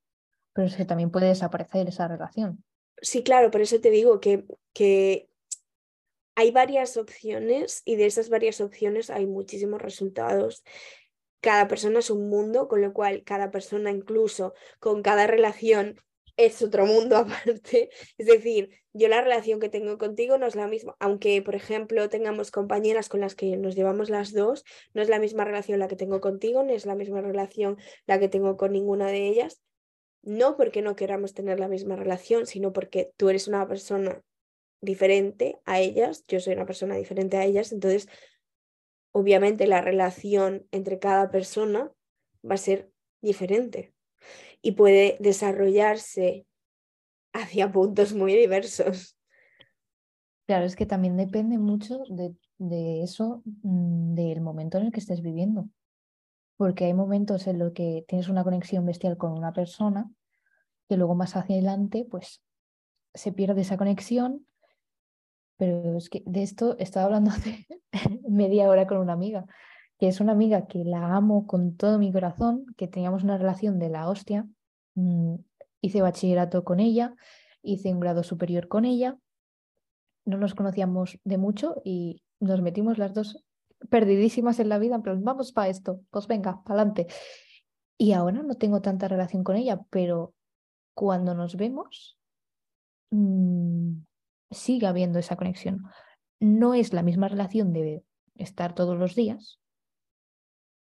[0.53, 2.63] pero es que también puede desaparecer esa relación.
[3.01, 5.29] Sí, claro, por eso te digo que, que
[6.35, 10.63] hay varias opciones y de esas varias opciones hay muchísimos resultados.
[11.41, 15.99] Cada persona es un mundo, con lo cual cada persona incluso con cada relación
[16.37, 17.89] es otro mundo aparte.
[18.17, 22.09] Es decir, yo la relación que tengo contigo no es la misma, aunque por ejemplo
[22.09, 25.87] tengamos compañeras con las que nos llevamos las dos, no es la misma relación la
[25.87, 29.61] que tengo contigo, ni es la misma relación la que tengo con ninguna de ellas.
[30.27, 34.21] No porque no queramos tener la misma relación, sino porque tú eres una persona
[34.81, 38.09] diferente a ellas, yo soy una persona diferente a ellas, entonces
[39.13, 41.93] obviamente la relación entre cada persona
[42.43, 43.93] va a ser diferente
[44.61, 46.45] y puede desarrollarse
[47.31, 49.17] hacia puntos muy diversos.
[50.45, 54.99] Claro, es que también depende mucho de, de eso, mm, del momento en el que
[54.99, 55.69] estés viviendo.
[56.57, 60.11] Porque hay momentos en los que tienes una conexión bestial con una persona
[60.87, 62.41] que luego más hacia adelante, pues
[63.13, 64.45] se pierde esa conexión.
[65.57, 67.67] Pero es que de esto estaba hablando hace
[68.27, 69.45] media hora con una amiga,
[69.99, 73.79] que es una amiga que la amo con todo mi corazón, que teníamos una relación
[73.79, 74.47] de la hostia.
[74.95, 75.35] Mm,
[75.81, 77.15] hice bachillerato con ella,
[77.61, 79.17] hice un grado superior con ella,
[80.25, 83.43] no nos conocíamos de mucho y nos metimos las dos
[83.89, 87.07] perdidísimas en la vida, en plan, vamos para esto, pues venga, para adelante.
[87.97, 90.33] Y ahora no tengo tanta relación con ella, pero
[90.97, 92.17] cuando nos vemos,
[93.11, 93.99] mm,
[94.49, 95.83] sigue habiendo esa conexión.
[96.39, 99.59] No es la misma relación de estar todos los días,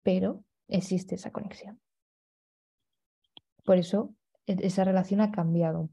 [0.05, 1.81] pero existe esa conexión.
[3.65, 4.15] Por eso
[4.47, 5.91] e- esa relación ha cambiado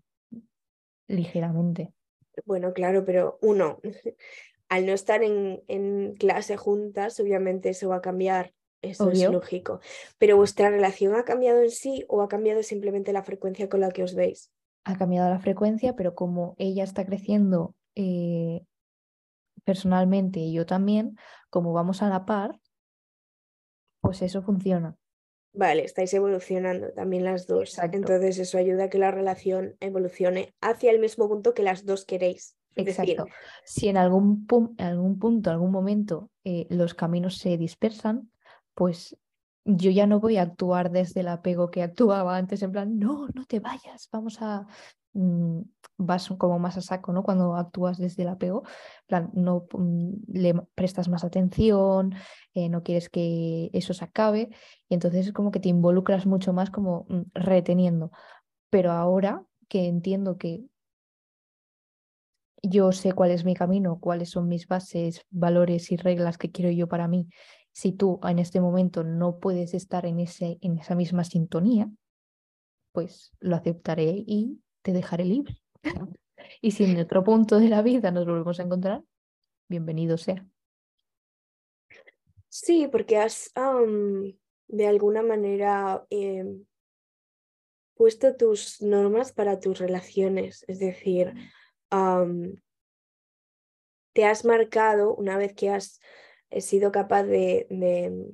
[1.08, 1.92] ligeramente.
[2.46, 3.80] Bueno, claro, pero uno,
[4.70, 9.80] al no estar en, en clase juntas, obviamente eso va a cambiar, eso es lógico.
[10.18, 13.92] Pero vuestra relación ha cambiado en sí o ha cambiado simplemente la frecuencia con la
[13.92, 14.52] que os veis.
[14.84, 18.64] Ha cambiado la frecuencia, pero como ella está creciendo eh,
[19.64, 21.18] personalmente y yo también,
[21.50, 22.60] como vamos a la par,
[24.02, 24.96] pues eso funciona.
[25.54, 27.72] Vale, estáis evolucionando también las dos.
[27.72, 27.98] Exacto.
[27.98, 32.06] Entonces eso ayuda a que la relación evolucione hacia el mismo punto que las dos
[32.06, 32.56] queréis.
[32.74, 33.26] Decir, Exacto.
[33.66, 38.32] Si en algún, pun- en algún punto, algún momento, eh, los caminos se dispersan,
[38.74, 39.18] pues
[39.66, 43.28] yo ya no voy a actuar desde el apego que actuaba antes, en plan, no,
[43.36, 44.66] no te vayas, vamos a...
[45.14, 45.62] mm,
[45.98, 47.22] vas como más a saco, ¿no?
[47.24, 48.64] Cuando actúas desde el apego,
[49.08, 52.16] plan, no mm, le prestas más atención,
[52.56, 54.50] eh, no quieres que eso se acabe,
[54.90, 58.12] y entonces es como que te involucras mucho más como mm, reteniendo.
[58.70, 60.66] Pero ahora que entiendo que
[62.64, 66.72] yo sé cuál es mi camino, cuáles son mis bases, valores y reglas que quiero
[66.72, 67.28] yo para mí,
[67.74, 71.90] si tú en este momento no puedes estar en, ese, en esa misma sintonía,
[72.92, 75.62] pues lo aceptaré y te dejaré libre.
[76.62, 79.04] y si en otro punto de la vida nos volvemos a encontrar,
[79.70, 80.46] bienvenido sea.
[82.50, 83.52] Sí, porque has
[84.68, 86.66] de alguna manera em,
[87.96, 91.34] puesto tus normas para tus relaciones, es decir,
[94.14, 96.02] te has marcado una vez que has
[96.52, 98.32] eh, sido capaz de, de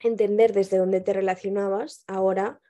[0.00, 2.60] entender desde dónde te relacionabas, ahora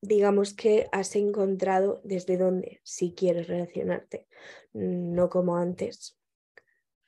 [0.00, 4.26] digamos que has encontrado desde dónde si quieres relacionarte,
[4.72, 6.18] no como antes,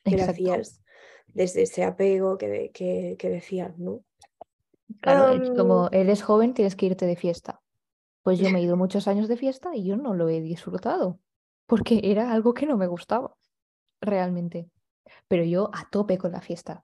[0.05, 0.81] Gracias
[1.35, 4.05] desde ese apego que, que, que decías, ¿no?
[5.01, 7.61] Claro, es como eres joven, tienes que irte de fiesta.
[8.23, 11.21] Pues yo me he ido muchos años de fiesta y yo no lo he disfrutado,
[11.67, 13.37] porque era algo que no me gustaba,
[14.01, 14.69] realmente.
[15.29, 16.83] Pero yo a tope con la fiesta,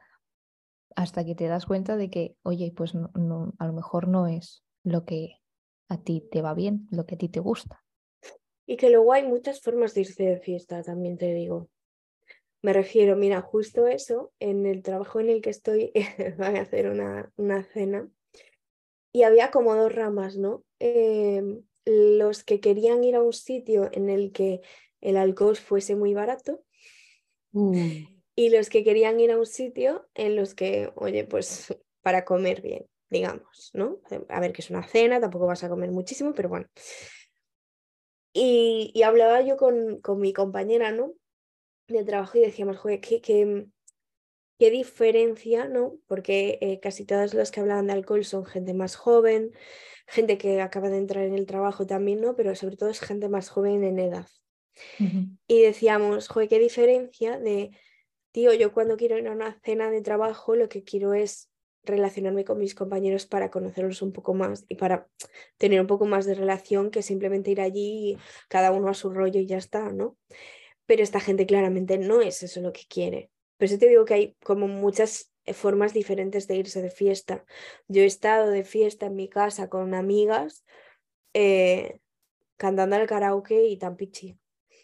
[0.95, 4.65] hasta que te das cuenta de que, oye, pues no, a lo mejor no es
[4.83, 5.41] lo que
[5.89, 7.85] a ti te va bien, lo que a ti te gusta.
[8.67, 11.69] Y que luego hay muchas formas de irse de fiesta, también te digo.
[12.63, 15.93] Me refiero, mira, justo eso, en el trabajo en el que estoy
[16.39, 18.09] van a hacer una, una cena
[19.17, 20.63] y había como dos ramas, ¿no?
[20.79, 24.61] Em, los que querían ir a un sitio en el que
[25.01, 26.63] el alcohol fuese muy barato
[27.57, 28.23] mm.
[28.35, 32.63] y los que querían ir a un sitio en los que, oye, pues para comer
[32.63, 34.01] bien digamos, ¿no?
[34.29, 36.67] A ver, que es una cena, tampoco vas a comer muchísimo, pero bueno.
[38.33, 41.15] Y, hablaba yo con, con, mi compañera, ¿no?
[41.89, 45.99] De trabajo y decíamos, joder, qué, qué, diferencia, ¿no?
[46.07, 49.53] Porque eh, casi todos los que hablaban de alcohol son gente más joven,
[50.07, 52.37] gente que acaba de entrar en el trabajo también, ¿no?
[52.37, 54.27] Pero sobre todo es gente más joven en edad.
[55.47, 57.71] Y decíamos, joder, qué diferencia de,
[58.33, 61.51] tío, yo cuando quiero ir a una cena de trabajo, lo que quiero es
[61.87, 65.09] relacionarme con mis compañeros para conocerlos un poco más y para
[65.57, 69.41] tener un poco más de relación que simplemente ir allí cada uno a su rollo
[69.41, 70.17] y ya está, ¿no?
[70.85, 73.31] Pero esta gente claramente no es eso lo que quiere.
[73.57, 77.45] Por eso te digo que hay como muchas formas diferentes de irse de fiesta.
[77.89, 80.65] Yo he estado de fiesta en mi casa con amigas
[81.35, 82.01] eh,
[82.57, 84.37] cantando al karaoke y tan pichi.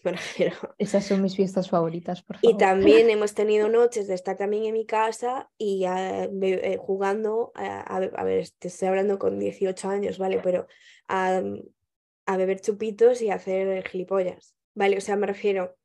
[0.79, 2.55] Esas son mis fiestas favoritas, por favor.
[2.55, 8.25] Y también hemos tenido noches de estar también en mi casa y eh, jugando, a,
[8.25, 10.41] ver, te estoy hablando con 18 años, ¿vale?
[10.43, 10.67] Pero
[11.09, 11.43] a,
[12.27, 14.97] a beber chupitos y a hacer gilipollas, ¿vale?
[14.97, 15.77] O sea, me refiero,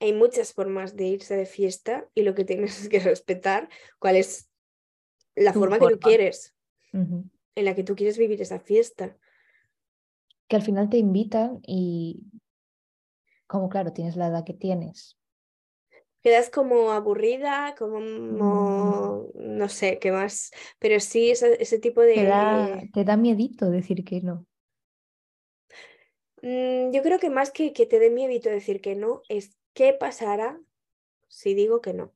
[0.00, 4.16] hay muchas formas de irse de fiesta y lo que tienes es que respetar cuál
[4.16, 4.50] es
[5.34, 6.54] la forma, que tú quieres,
[6.92, 9.16] en la que tú quieres vivir esa fiesta.
[10.48, 12.20] Que al final te invitan y
[13.52, 15.18] como claro, tienes la edad que tienes.
[16.22, 19.32] Quedas como aburrida, como, mm.
[19.34, 22.14] no sé, qué más, pero sí ese, tipo de...
[22.14, 24.46] Te da, te da miedito decir que no.
[26.40, 29.92] Mm, yo creo que más que que te dé miedito decir que no, es qué
[29.92, 30.58] pasará
[31.28, 32.14] si digo que no.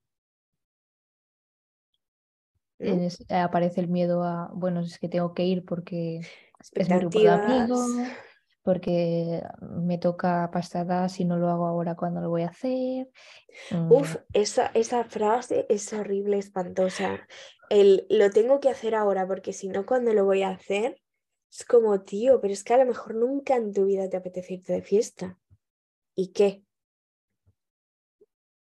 [3.29, 6.21] aparece el miedo a, bueno, es que tengo que ir porque
[6.73, 7.91] es mi grupo de amigos,
[8.67, 13.09] porque me toca pasada si no lo hago ahora, cuando lo voy a hacer?
[13.89, 14.19] Uf, mm.
[14.33, 17.29] esa, esa frase es horrible, espantosa.
[17.71, 21.01] El lo tengo que hacer ahora porque si no, cuando lo voy a hacer?
[21.49, 24.55] Es como, tío, pero es que a lo mejor nunca en tu vida te apetece
[24.55, 25.39] irte de fiesta.
[26.17, 26.65] ¿Y qué?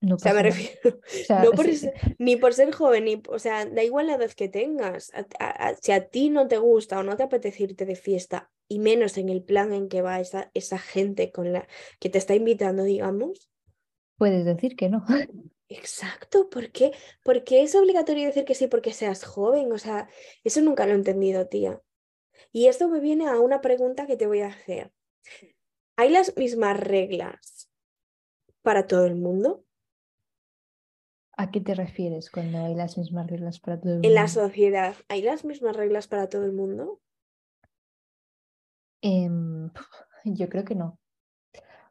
[0.02, 1.00] No o sea, me refiero,
[1.42, 1.66] no por
[2.18, 5.10] ni por ser joven, ni, o sea, da igual la edad que tengas.
[5.80, 9.16] si a ti no te gusta o no te apetece irte de fiesta, y menos
[9.18, 11.66] en el plan en que va esa, esa gente con la
[12.00, 13.50] que te está invitando, digamos.
[14.16, 15.04] Puedes decir que no.
[15.68, 16.92] Exacto, ¿por qué?
[17.24, 20.08] Porque es obligatorio decir que sí porque seas joven, o sea,
[20.44, 21.82] eso nunca lo he entendido, tía.
[22.52, 24.92] Y esto me viene a una pregunta que te voy a hacer.
[25.96, 27.70] ¿Hay las mismas reglas
[28.62, 29.64] para todo el mundo?
[31.36, 34.08] ¿A qué te refieres cuando hay las mismas reglas para todo el mundo?
[34.08, 37.00] En la sociedad, ¿hay las mismas reglas para todo el mundo?
[39.06, 39.70] Em,
[40.24, 40.98] yo creo que no.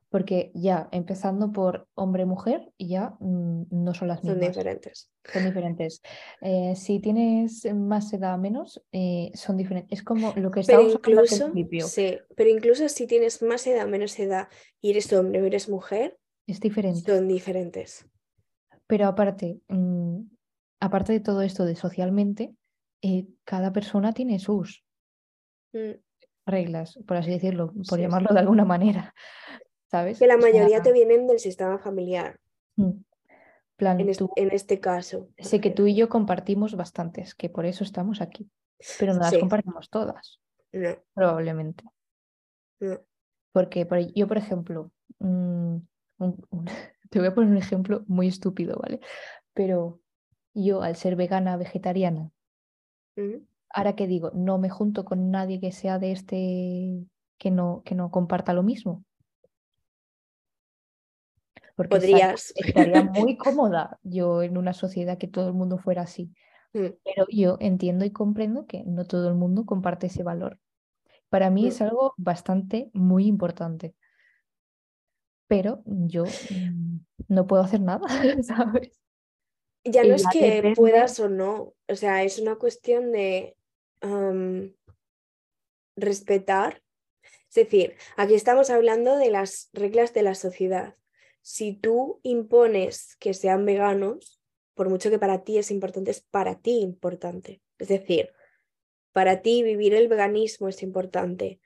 [0.10, 4.40] Porque ya empezando por hombre-mujer, ya mm, no son las mismas.
[4.40, 5.12] Son diferentes.
[5.34, 6.02] Son diferentes.
[6.42, 10.00] Eh, si tienes más edad menos, eh, son diferentes.
[10.00, 11.88] Es como lo que estábamos hablando al principio.
[11.88, 14.48] sí, pero incluso si tienes más edad o menos edad
[14.80, 17.12] y eres hombre o eres mujer, Es diferente.
[17.12, 18.08] son diferentes.
[18.88, 20.20] Pero aparte, mm,
[20.80, 22.56] aparte de todo esto de socialmente,
[23.02, 24.86] eh, cada persona tiene sus
[25.76, 26.00] Mm,
[26.46, 28.02] reglas, por así decirlo, por Sí.
[28.02, 29.14] llamarlo de alguna manera.
[29.90, 30.20] ¿Sabes?
[30.20, 32.40] Que la O sea, mayoría te vienen del sistema familiar,
[32.76, 32.92] mm,
[33.78, 35.30] plan, en, es- tú- en este caso.
[35.38, 38.50] sé que tú y yo compartimos bastantes, que por eso estamos aquí,
[39.00, 39.40] pero no las Sí.
[39.40, 40.40] compartimos todas,
[40.74, 41.84] No, probablemente.
[42.80, 43.00] no.
[43.54, 45.76] Porque por- yo, por ejemplo, mm,
[46.18, 46.66] un- un-
[47.10, 49.00] te voy a poner un ejemplo muy estúpido, ¿vale?
[49.54, 50.02] Pero
[50.54, 52.32] yo, al ser vegana, vegetariana,
[53.16, 53.46] Ujú.
[53.76, 57.06] Ahora que digo, no me junto con nadie que sea de este,
[57.38, 59.04] que no, que no comparta lo mismo.
[61.76, 62.54] Porque estaría- Podrías.
[62.56, 66.32] estaría muy cómoda yo en una sociedad que todo el mundo fuera así.
[66.74, 70.58] Mm, Pero yo entiendo y comprendo que no todo el mundo comparte ese valor.
[71.30, 71.84] Para mí es Mm.
[71.84, 73.94] algo bastante muy importante.
[75.48, 78.08] Pero yo mm, no puedo hacer nada,
[78.44, 79.02] ¿sabes?
[79.84, 83.55] Ya no es ya que puedas o no, o sea, es una cuestión de
[85.96, 86.82] respetar.
[87.50, 90.96] Es decir, aquí estamos hablando de las reglas de la sociedad.
[91.42, 94.42] Si tú impones que sean veganos,
[94.74, 97.62] por mucho que para ti es importante, es para ti importante.
[97.78, 98.34] Es decir,
[99.14, 101.62] para ti vivir el veganismo es importante.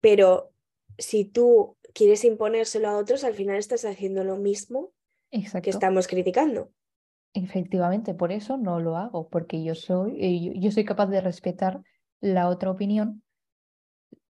[0.00, 0.52] Pero
[0.98, 4.92] si tú quieres imponérselo a otros, al final estás haciendo lo mismo
[5.30, 6.70] que estamos criticando.
[7.34, 11.82] Efectivamente, por eso no lo hago, porque yo soy, eh, yo, soy capaz de respetar
[12.20, 13.22] la otra opinión.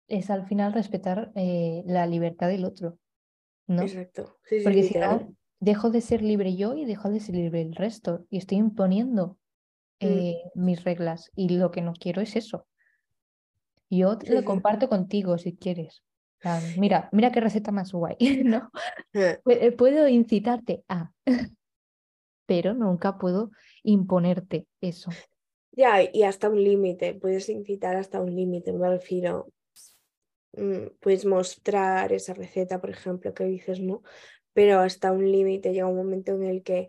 [0.08, 2.98] Es al final respetar eh, la libertad del otro,
[3.66, 3.84] ¿no?
[3.84, 4.38] Exacto.
[4.44, 5.20] Sí, sí, Porque si literal.
[5.20, 8.26] no, dejo de ser libre yo y dejo de ser libre el resto.
[8.30, 9.38] Y estoy imponiendo
[10.02, 10.06] Mm.
[10.06, 11.30] eh, mis reglas.
[11.36, 12.66] Y lo que no quiero es eso.
[13.90, 14.44] Yo te Sí, lo sí.
[14.44, 16.02] comparto contigo si quieres.
[16.76, 18.70] Mira, mira qué receta más guay, ¿no?
[19.14, 21.12] Eh, Puedo incitarte a,
[22.46, 23.50] pero nunca puedo
[23.82, 25.10] imponerte eso.
[25.72, 29.48] Ya, y hasta un límite, puedes incitar hasta un límite, me refiero.
[30.52, 34.02] mm, Puedes mostrar esa receta, por ejemplo, que dices, ¿no?
[34.54, 36.88] Pero hasta un límite llega un momento en el que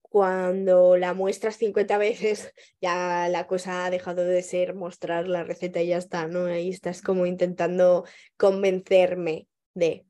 [0.00, 5.82] cuando la muestras 50 veces, ya la cosa ha dejado de ser mostrar la receta
[5.82, 6.46] y ya está, ¿no?
[6.46, 8.04] Ahí estás como intentando
[8.38, 10.06] convencerme de,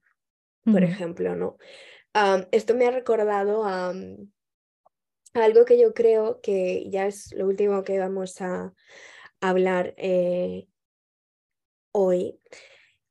[0.65, 1.57] por ejemplo, ¿no?
[2.51, 4.31] Esto me ha recordado a mm,
[5.35, 8.73] algo que yo creo que ya es lo último que vamos a
[9.41, 10.69] hablar eh,
[11.93, 12.41] hoy,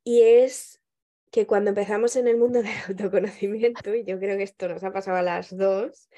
[0.04, 0.82] y es
[1.30, 4.92] que cuando empezamos en el mundo del autoconocimiento, y yo creo que esto nos ha
[4.92, 6.08] pasado a las dos,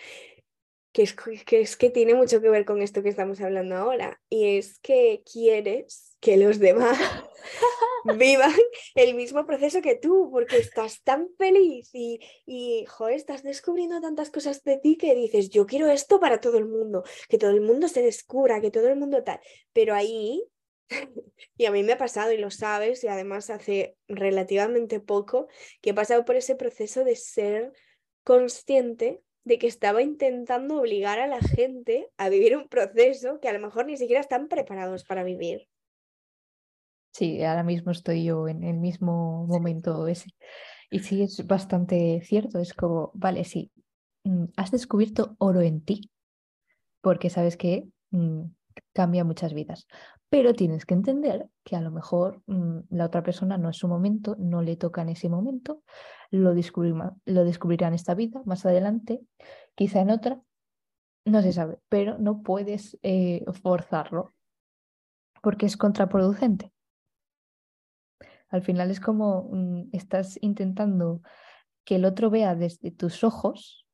[0.92, 4.20] que es que, es que tiene mucho que ver con esto que estamos hablando ahora,
[4.28, 6.98] y es que quieres que los demás
[8.18, 8.52] vivan
[8.94, 14.30] el mismo proceso que tú, porque estás tan feliz y, y joder, estás descubriendo tantas
[14.30, 17.60] cosas de ti que dices, yo quiero esto para todo el mundo, que todo el
[17.60, 19.40] mundo se descubra, que todo el mundo tal,
[19.72, 20.44] pero ahí,
[21.56, 25.46] y a mí me ha pasado y lo sabes, y además hace relativamente poco
[25.80, 27.72] que he pasado por ese proceso de ser
[28.24, 33.52] consciente de que estaba intentando obligar a la gente a vivir un proceso que a
[33.52, 35.68] lo mejor ni siquiera están preparados para vivir.
[37.12, 40.30] Sí, ahora mismo estoy yo en el mismo momento ese.
[40.90, 42.58] Y sí, es bastante cierto.
[42.58, 43.70] Es como, vale, sí,
[44.24, 46.10] mm, has descubierto oro en ti,
[47.00, 48.42] porque sabes que mm,
[48.92, 49.86] cambia muchas vidas.
[50.30, 53.88] Pero tienes que entender que a lo mejor mm, la otra persona no es su
[53.88, 55.82] momento, no le toca en ese momento,
[56.30, 59.20] lo lo descubrirá en esta vida, más adelante,
[59.74, 60.40] quizá en otra,
[61.24, 64.32] no se sabe, pero no puedes eh, forzarlo
[65.42, 66.72] porque es contraproducente.
[68.48, 71.22] Al final es como mm, estás intentando
[71.84, 73.86] que el otro vea desde tus ojos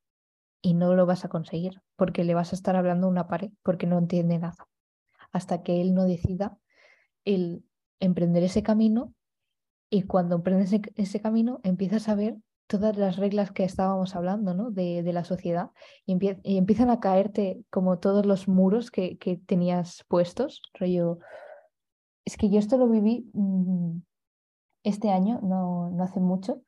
[0.62, 3.50] y no lo vas a conseguir porque le vas a estar hablando a una pared
[3.62, 4.66] porque no entiende nada.
[5.36, 6.56] Hasta que él no decida
[7.26, 7.62] el
[8.00, 9.12] emprender ese camino
[9.90, 14.70] y cuando emprendes ese, camino empiezas a ver todas las reglas que estábamos hablando ¿no?
[14.70, 15.72] de, de la sociedad
[16.06, 20.62] y, empie- y empiezan a caerte como todos los muros que, que tenías puestos.
[20.72, 21.18] Rollo,
[22.24, 23.98] es que yo esto lo viví mm,
[24.84, 26.62] este año, no, no hace mucho,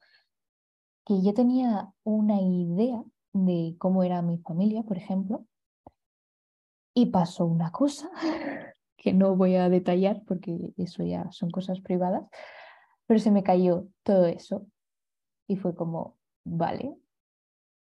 [1.06, 3.02] que yo tenía una idea
[3.32, 5.46] de cómo era mi familia, por ejemplo,
[6.98, 8.10] y pasó una cosa
[8.96, 12.24] que no voy a detallar porque eso ya son cosas privadas,
[13.06, 14.66] pero se me cayó todo eso
[15.46, 16.96] y fue como, vale,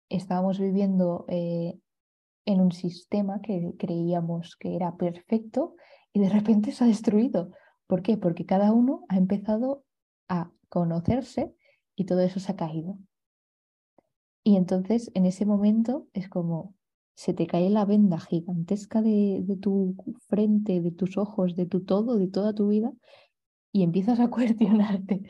[0.09, 1.81] estábamos viviendo eh,
[2.45, 5.75] en un sistema que creíamos que era perfecto
[6.13, 7.51] y de repente se ha destruido.
[7.89, 8.17] ¿Por qué?
[8.17, 9.85] Porque cada uno ha empezado
[10.29, 11.53] a conocerse
[11.97, 12.97] y todo eso se ha caído.
[14.45, 16.77] Y entonces en ese momento es como
[17.15, 19.97] se te cae la venda gigantesca de, tu
[20.29, 22.93] frente, de tus ojos, de tu todo, de toda tu vida
[23.73, 25.23] y empiezas a cuestionarte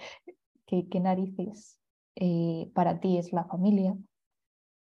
[0.67, 1.79] qué, narices
[2.17, 3.97] eh, para ti es la familia,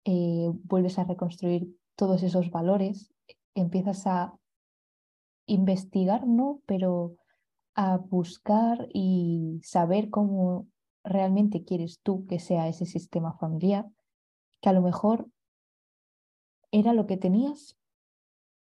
[0.04, 3.12] eh, vuelves a reconstruir todos esos valores,
[3.54, 4.34] empiezas a
[5.46, 6.60] investigar, ¿no?
[6.66, 7.16] Pero
[7.74, 10.66] a buscar y saber cómo
[11.04, 13.86] realmente quieres tú que sea ese sistema familiar,
[14.60, 15.28] que a lo mejor
[16.72, 17.78] era lo que tenías,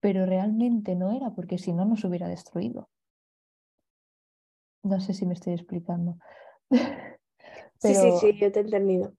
[0.01, 2.89] pero realmente no era, porque si no nos hubiera destruido.
[4.83, 6.17] No sé si me estoy explicando.
[7.81, 9.13] sí, sí, sí, yo te he entendido.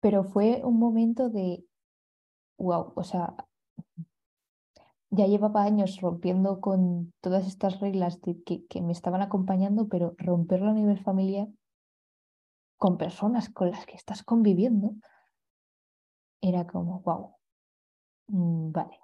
[0.00, 1.64] Pero fue un momento de,
[2.58, 3.34] wow, o sea,
[5.10, 10.70] ya llevaba años rompiendo con todas estas reglas que, que, me estaban acompañando, pero romperlo
[10.70, 11.48] a nivel familiar
[12.76, 14.94] con personas con las que estás conviviendo
[16.40, 17.34] era como, wow,
[18.28, 18.98] mm, vale.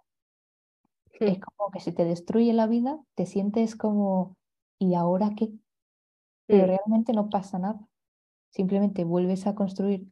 [1.13, 1.41] Es hmm.
[1.41, 4.37] como que si te destruye la vida, te sientes como,
[4.79, 5.51] ¿y ahora qué?
[6.47, 6.69] Pero hmm.
[6.69, 7.81] realmente no pasa nada.
[8.51, 10.07] Simplemente vuelves a construir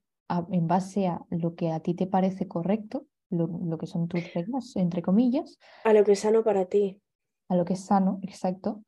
[0.51, 4.75] en base a lo que a ti te parece correcto lo, que son tus reglas,
[4.77, 5.59] entre comillas.
[5.85, 7.01] A lo que es sano para ti.
[7.49, 8.83] A lo que es sano, exacto.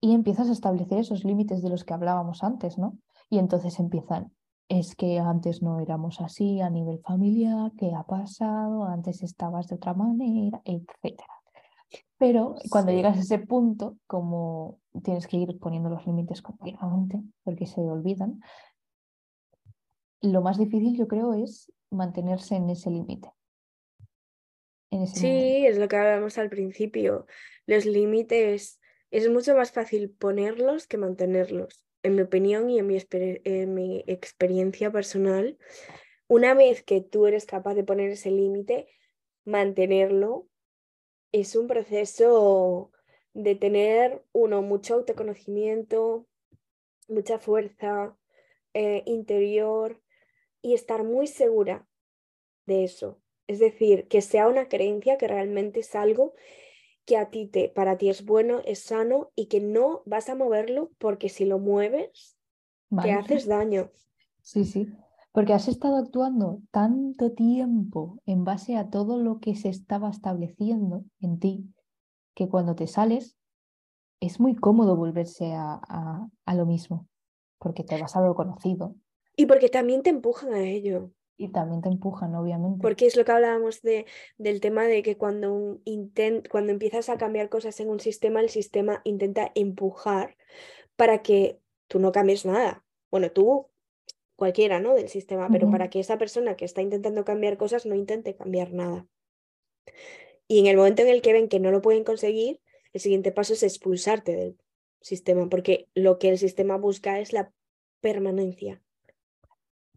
[0.00, 2.98] Y empiezas a establecer esos límites de los que hablábamos antes, ¿no?
[3.30, 4.32] Y entonces empiezan,
[4.80, 8.84] es que antes no éramos así a nivel familiar, ¿qué ha pasado?
[8.84, 11.34] Antes estabas de otra manera, etcétera.
[12.18, 17.66] Pero cuando llegas a ese punto, como tienes que ir poniendo los límites continuamente, porque
[17.66, 18.40] se olvidan,
[20.20, 23.32] lo más difícil yo creo es mantenerse en ese límite
[25.06, 27.26] sí, es lo que hablábamos al principio.
[27.66, 32.98] Los límites es mucho más fácil ponerlos que mantenerlos, en mi opinión y en mi,
[33.10, 35.58] en mi experiencia personal.
[36.28, 38.88] Una vez que tú eres capaz de poner ese límite,
[39.44, 40.48] mantenerlo
[41.32, 42.92] es un proceso
[43.32, 46.26] de tener, uno, mucho autoconocimiento,
[47.08, 48.16] mucha fuerza
[48.74, 50.02] eh, interior
[50.60, 51.86] y estar muy segura
[52.66, 53.20] de eso.
[53.46, 56.34] Es decir, que sea una creencia que realmente es algo
[57.04, 60.34] que a ti te, para ti es bueno, es sano y que no vas a
[60.34, 62.36] moverlo porque si lo mueves,
[63.02, 63.90] te haces daño.
[64.42, 64.88] Sí, sí,
[65.32, 71.04] porque has estado actuando tanto tiempo en base a todo lo que se estaba estableciendo
[71.20, 71.74] en ti,
[72.34, 73.36] que cuando te sales
[74.20, 77.08] es muy cómodo volverse a, a, a lo mismo,
[77.58, 78.94] porque te vas a lo conocido.
[79.36, 81.10] Y porque también te empujan a ello.
[81.42, 82.80] Y también te empujan, obviamente.
[82.80, 84.06] Porque es lo que hablábamos de,
[84.38, 88.48] del tema de que cuando, intent, cuando empiezas a cambiar cosas en un sistema, el
[88.48, 90.36] sistema intenta empujar
[90.94, 92.84] para que tú no cambies nada.
[93.10, 93.66] Bueno, tú,
[94.36, 94.94] cualquiera, ¿no?
[94.94, 98.72] Del sistema, pero para que esa persona que está intentando cambiar cosas no intente cambiar
[98.72, 99.08] nada.
[100.46, 102.60] Y en el momento en el que ven que no lo pueden conseguir,
[102.92, 104.58] el siguiente paso es expulsarte del
[105.00, 107.52] sistema, porque lo que el sistema busca es la
[108.00, 108.81] permanencia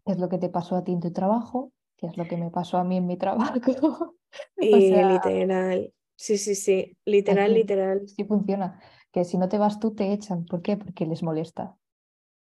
[0.06, 2.36] qué es lo que te pasó a ti en tu trabajo, qué es lo que
[2.36, 3.52] me pasó a mí en mi trabajo.
[4.56, 8.08] y literal, sí, sí, sí, literal, literal.
[8.08, 8.80] Sí funciona,
[9.10, 10.76] que si no te vas tú te echan, ¿por qué?
[10.76, 11.76] Porque les molesta.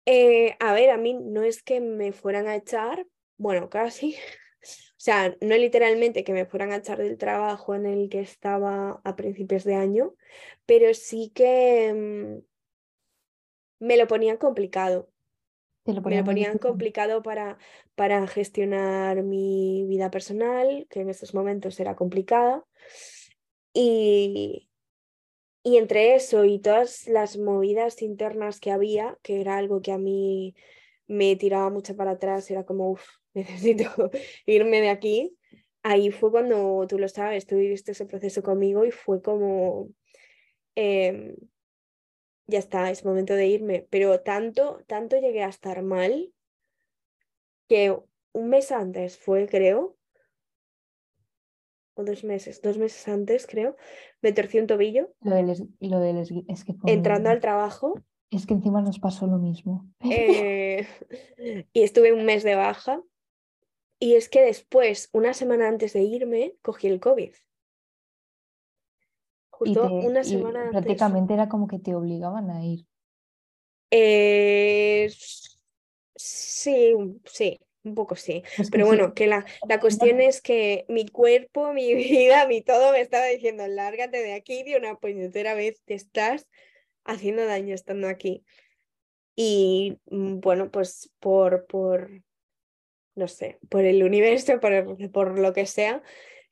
[0.06, 3.06] Eh, a ver, a mí no es que me fueran a echar,
[3.36, 4.16] bueno, casi.
[4.62, 9.00] O sea, no literalmente que me fueran a echar del trabajo en el que estaba
[9.02, 10.12] a principios de año,
[10.66, 12.42] pero sí que
[13.80, 15.08] mm, me lo ponían complicado
[15.90, 17.58] me lo ponían complicado para,
[17.94, 22.64] para gestionar mi vida personal, que en estos momentos era complicada.
[23.72, 24.68] Y,
[25.62, 29.98] y entre eso y todas las movidas internas que había, que era algo que a
[29.98, 30.54] mí
[31.06, 34.10] me tiraba mucho para atrás, era como, uff, necesito
[34.46, 35.36] irme de aquí.
[35.82, 39.88] Ahí fue cuando tú lo sabes, tú viviste ese proceso conmigo y fue como,
[40.74, 41.34] em,
[42.50, 43.86] ya está, es momento de irme.
[43.90, 46.32] Pero tanto, tanto llegué a estar mal
[47.68, 47.96] que
[48.32, 49.96] un mes antes fue, creo,
[51.94, 53.76] o dos meses, dos meses antes, creo,
[54.22, 55.12] me torcí un tobillo.
[55.20, 55.46] Lo del,
[55.80, 56.02] lo
[56.48, 57.94] es que entrando al trabajo.
[58.30, 59.88] Es que encima nos pasó lo mismo.
[60.02, 60.86] Eh,
[61.72, 63.02] y estuve un mes de baja.
[64.02, 67.34] Y es que después, una semana antes de irme, cogí el COVID
[69.60, 72.86] una semana Prácticamente era como que te obligaban a ir.
[73.90, 75.10] Eh,
[76.16, 76.94] sí,
[77.24, 78.42] sí, un poco sí.
[78.70, 83.00] Pero bueno, que la, la cuestión es que mi cuerpo, mi vida, mi todo me
[83.00, 86.46] estaba diciendo, lárgate de aquí de una puñetera vez, te estás
[87.04, 88.44] haciendo daño estando aquí.
[89.36, 92.10] Y mm, bueno, pues por, por,
[93.14, 96.02] no sé, por el universo, por, por lo que sea,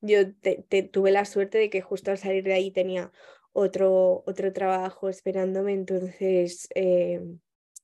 [0.00, 3.12] yo te, tuve la suerte de que justo al salir de ahí tenía
[3.52, 7.20] otro, otro trabajo esperándome, entonces eh,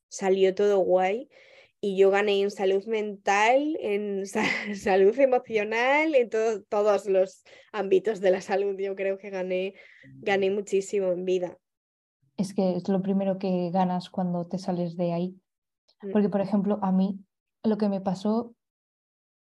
[0.08, 1.28] salió todo guay
[1.80, 4.24] y yo gané en salud mental, en
[4.74, 8.74] salud emocional, en todos los ámbitos de la salud.
[8.78, 9.74] Yo creo que gané,
[10.22, 11.58] gané muchísimo en vida.
[12.38, 15.36] Es que es lo primero que ganas cuando te sales de ahí.
[16.00, 16.12] Mm.
[16.12, 17.20] Porque, por ejemplo, a mí
[17.62, 18.54] lo que me pasó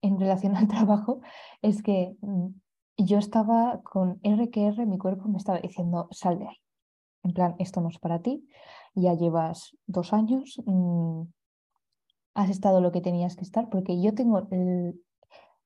[0.00, 1.20] en relación al trabajo
[1.60, 2.48] es que mm,
[3.04, 6.56] yo estaba con R que R, mi cuerpo me estaba diciendo, sal de ahí.
[7.22, 8.48] En plan, esto no es para ti,
[8.94, 11.22] ya llevas dos años, mm,
[12.34, 14.48] has estado lo que tenías que estar, porque yo tengo,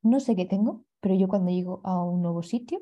[0.03, 2.80] no sé qué tengo, pero yo cuando llego a un nuevo sitio,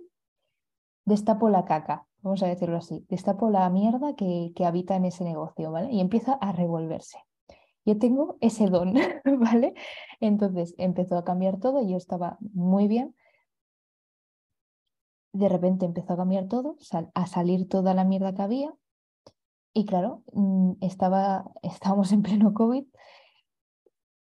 [1.04, 5.24] destapo la caca, vamos a decirlo así, destapo la mierda que, que habita en ese
[5.24, 5.92] negocio, ¿vale?
[5.92, 7.18] Y empieza a revolverse
[7.84, 8.94] yo tengo ese don,
[9.24, 9.74] ¿vale?
[10.20, 13.14] Entonces empezó a cambiar todo, yo estaba muy bien.
[15.32, 16.76] De repente empezó a cambiar todo,
[17.14, 18.74] a salir toda la mierda que había.
[19.74, 22.84] Y claro, mm, estaba, estábamos en pleno COVID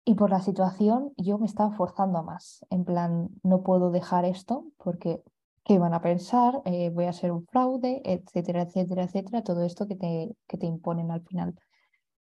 [0.05, 2.65] y por la situación yo me estaba forzando a más.
[2.69, 5.23] En plan, no puedo dejar esto porque
[5.63, 6.61] ¿qué van a pensar?
[6.65, 9.43] Eh, voy a ser un fraude, etcétera, etcétera, etcétera.
[9.43, 11.55] Todo esto que te, que te imponen al final.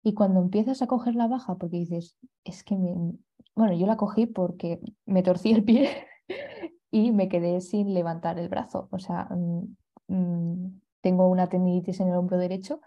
[0.03, 2.95] Y cuando empiezas a coger la baja, porque dices, es que me...
[3.55, 5.89] Bueno, yo la cogí porque me torcí el pie
[6.92, 8.88] y me quedé sin levantar el brazo.
[8.92, 9.76] O sea, mm,
[10.08, 12.82] mm, tengo una tendinitis en el hombro derecho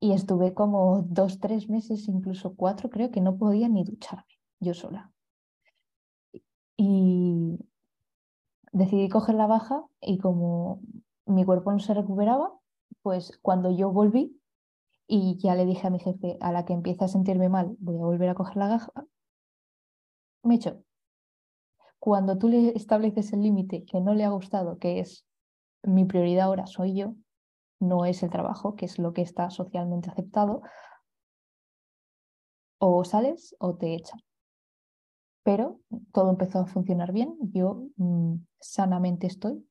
[0.00, 4.24] y estuve como dos, tres meses, incluso cuatro, creo que no podía ni ducharme
[4.60, 5.12] yo sola.
[6.76, 7.58] Y
[8.72, 10.80] decidí coger la baja y como
[11.26, 12.52] mi cuerpo no se recuperaba,
[13.02, 14.40] pues cuando yo volví
[15.06, 17.96] y ya le dije a mi jefe, a la que empiece a sentirme mal, voy
[17.96, 18.92] a volver a coger la gaja,
[20.42, 20.82] me echó.
[22.00, 25.24] Cuando tú le estableces el límite que no le ha gustado, que es
[25.84, 27.14] mi prioridad ahora soy yo,
[27.78, 30.62] no es el trabajo, que es lo que está socialmente aceptado,
[32.78, 34.20] o sales o te echan.
[35.44, 35.80] Pero
[36.12, 39.64] todo empezó a funcionar bien, yo mm, sanamente estoy,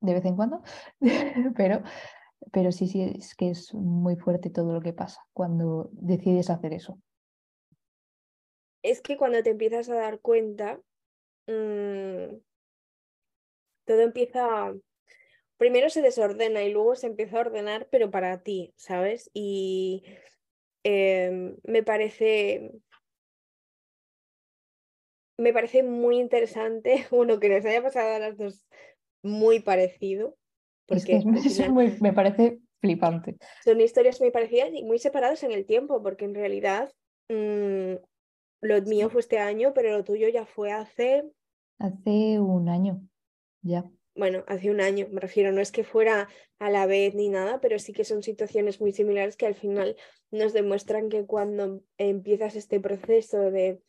[0.00, 0.62] de vez en cuando,
[1.56, 1.82] pero
[2.52, 6.72] pero sí, sí, es que es muy fuerte todo lo que pasa cuando decides hacer
[6.72, 6.98] eso.
[8.82, 10.80] Es que cuando te empiezas a dar cuenta,
[11.46, 12.36] mm,
[13.84, 14.72] todo empieza,
[15.56, 19.30] primero se desordena y luego se empieza a ordenar, pero para ti, ¿sabes?
[19.34, 20.04] Y
[20.84, 22.72] em, me parece...
[25.38, 28.66] Me parece muy interesante, uno, que nos haya pasado a las dos
[29.22, 30.36] muy parecido,
[30.86, 31.20] porque
[32.00, 33.36] me parece flipante.
[33.64, 36.92] Son historias muy parecidas y muy separadas en el tiempo, porque en realidad
[37.28, 37.94] mm,
[38.60, 41.24] lo mío fue este año, pero lo tuyo ya fue hace...
[41.78, 43.00] Hace un año,
[43.62, 43.90] ya.
[44.14, 47.60] Bueno, hace un año, me refiero, no es que fuera a la vez ni nada,
[47.60, 49.96] pero sí que son situaciones muy similares que al final
[50.30, 53.80] nos demuestran que cuando empiezas este proceso de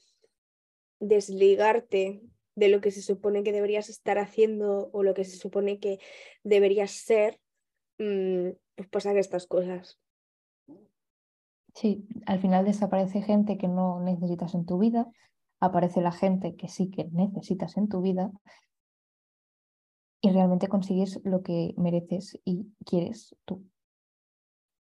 [0.99, 2.21] desligarte
[2.55, 5.99] de lo que se supone que deberías estar haciendo o lo que se supone que
[6.43, 7.39] deberías ser,
[7.97, 9.99] mm, pues pasan estas cosas.
[11.73, 15.07] Sí, al final desaparece gente que no necesitas en tu vida,
[15.59, 18.31] aparece la gente que sí que necesitas en tu vida
[20.21, 23.63] y realmente consigues lo que mereces y quieres tú.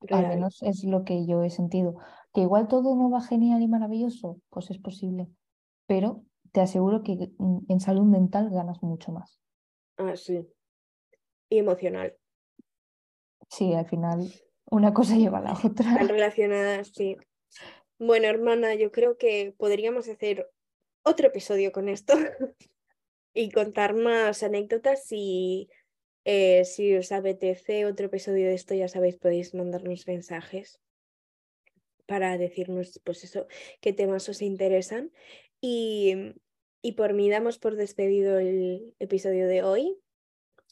[0.10, 1.96] Al menos es lo que yo he sentido.
[2.34, 5.28] Que igual todo no va genial y maravilloso, pues es posible,
[5.86, 9.40] pero te aseguro que en salud mental ganas mucho más.
[9.98, 10.46] Ah, sí.
[11.50, 12.18] Y emocional.
[13.50, 14.30] Sí, al final
[14.74, 15.92] una cosa lleva a la otra.
[15.92, 17.18] Están relacionadas, sí.
[18.00, 20.50] Bueno, hermana, yo creo que podríamos hacer
[21.04, 22.14] otro episodio con esto
[23.34, 25.70] y contar más anécdotas y
[26.26, 30.82] eh, si os apetece otro episodio de esto, ya sabéis, podéis mandarnos mensajes
[32.06, 33.48] para decirnos, pues eso,
[33.80, 35.12] qué temas os interesan.
[35.62, 36.34] Y,
[36.82, 39.98] y por mí damos por despedido el episodio de hoy.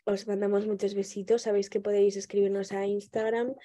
[0.06, 1.44] Os mandamos muchos besitos.
[1.44, 3.56] Sabéis que podéis escribirnos a Instagram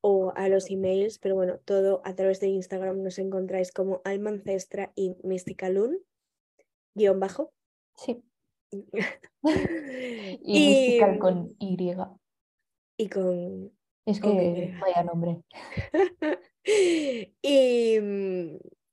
[0.00, 4.92] o a los emails, pero bueno, todo a través de Instagram nos encontráis como Almancestra
[4.94, 5.98] y Mysticalun,
[6.94, 7.52] guion bajo.
[7.96, 8.22] Sí.
[10.42, 11.94] y, con Y.
[12.96, 13.72] Y con...
[14.06, 15.42] Es que vaya nombre.
[17.42, 17.98] y,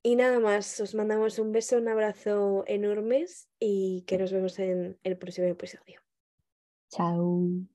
[0.06, 4.99] Y nada más, os mandamos un beso, un abrazo enormes y que nos vemos en
[5.01, 5.99] el próximo episodio.
[6.91, 7.66] Chao.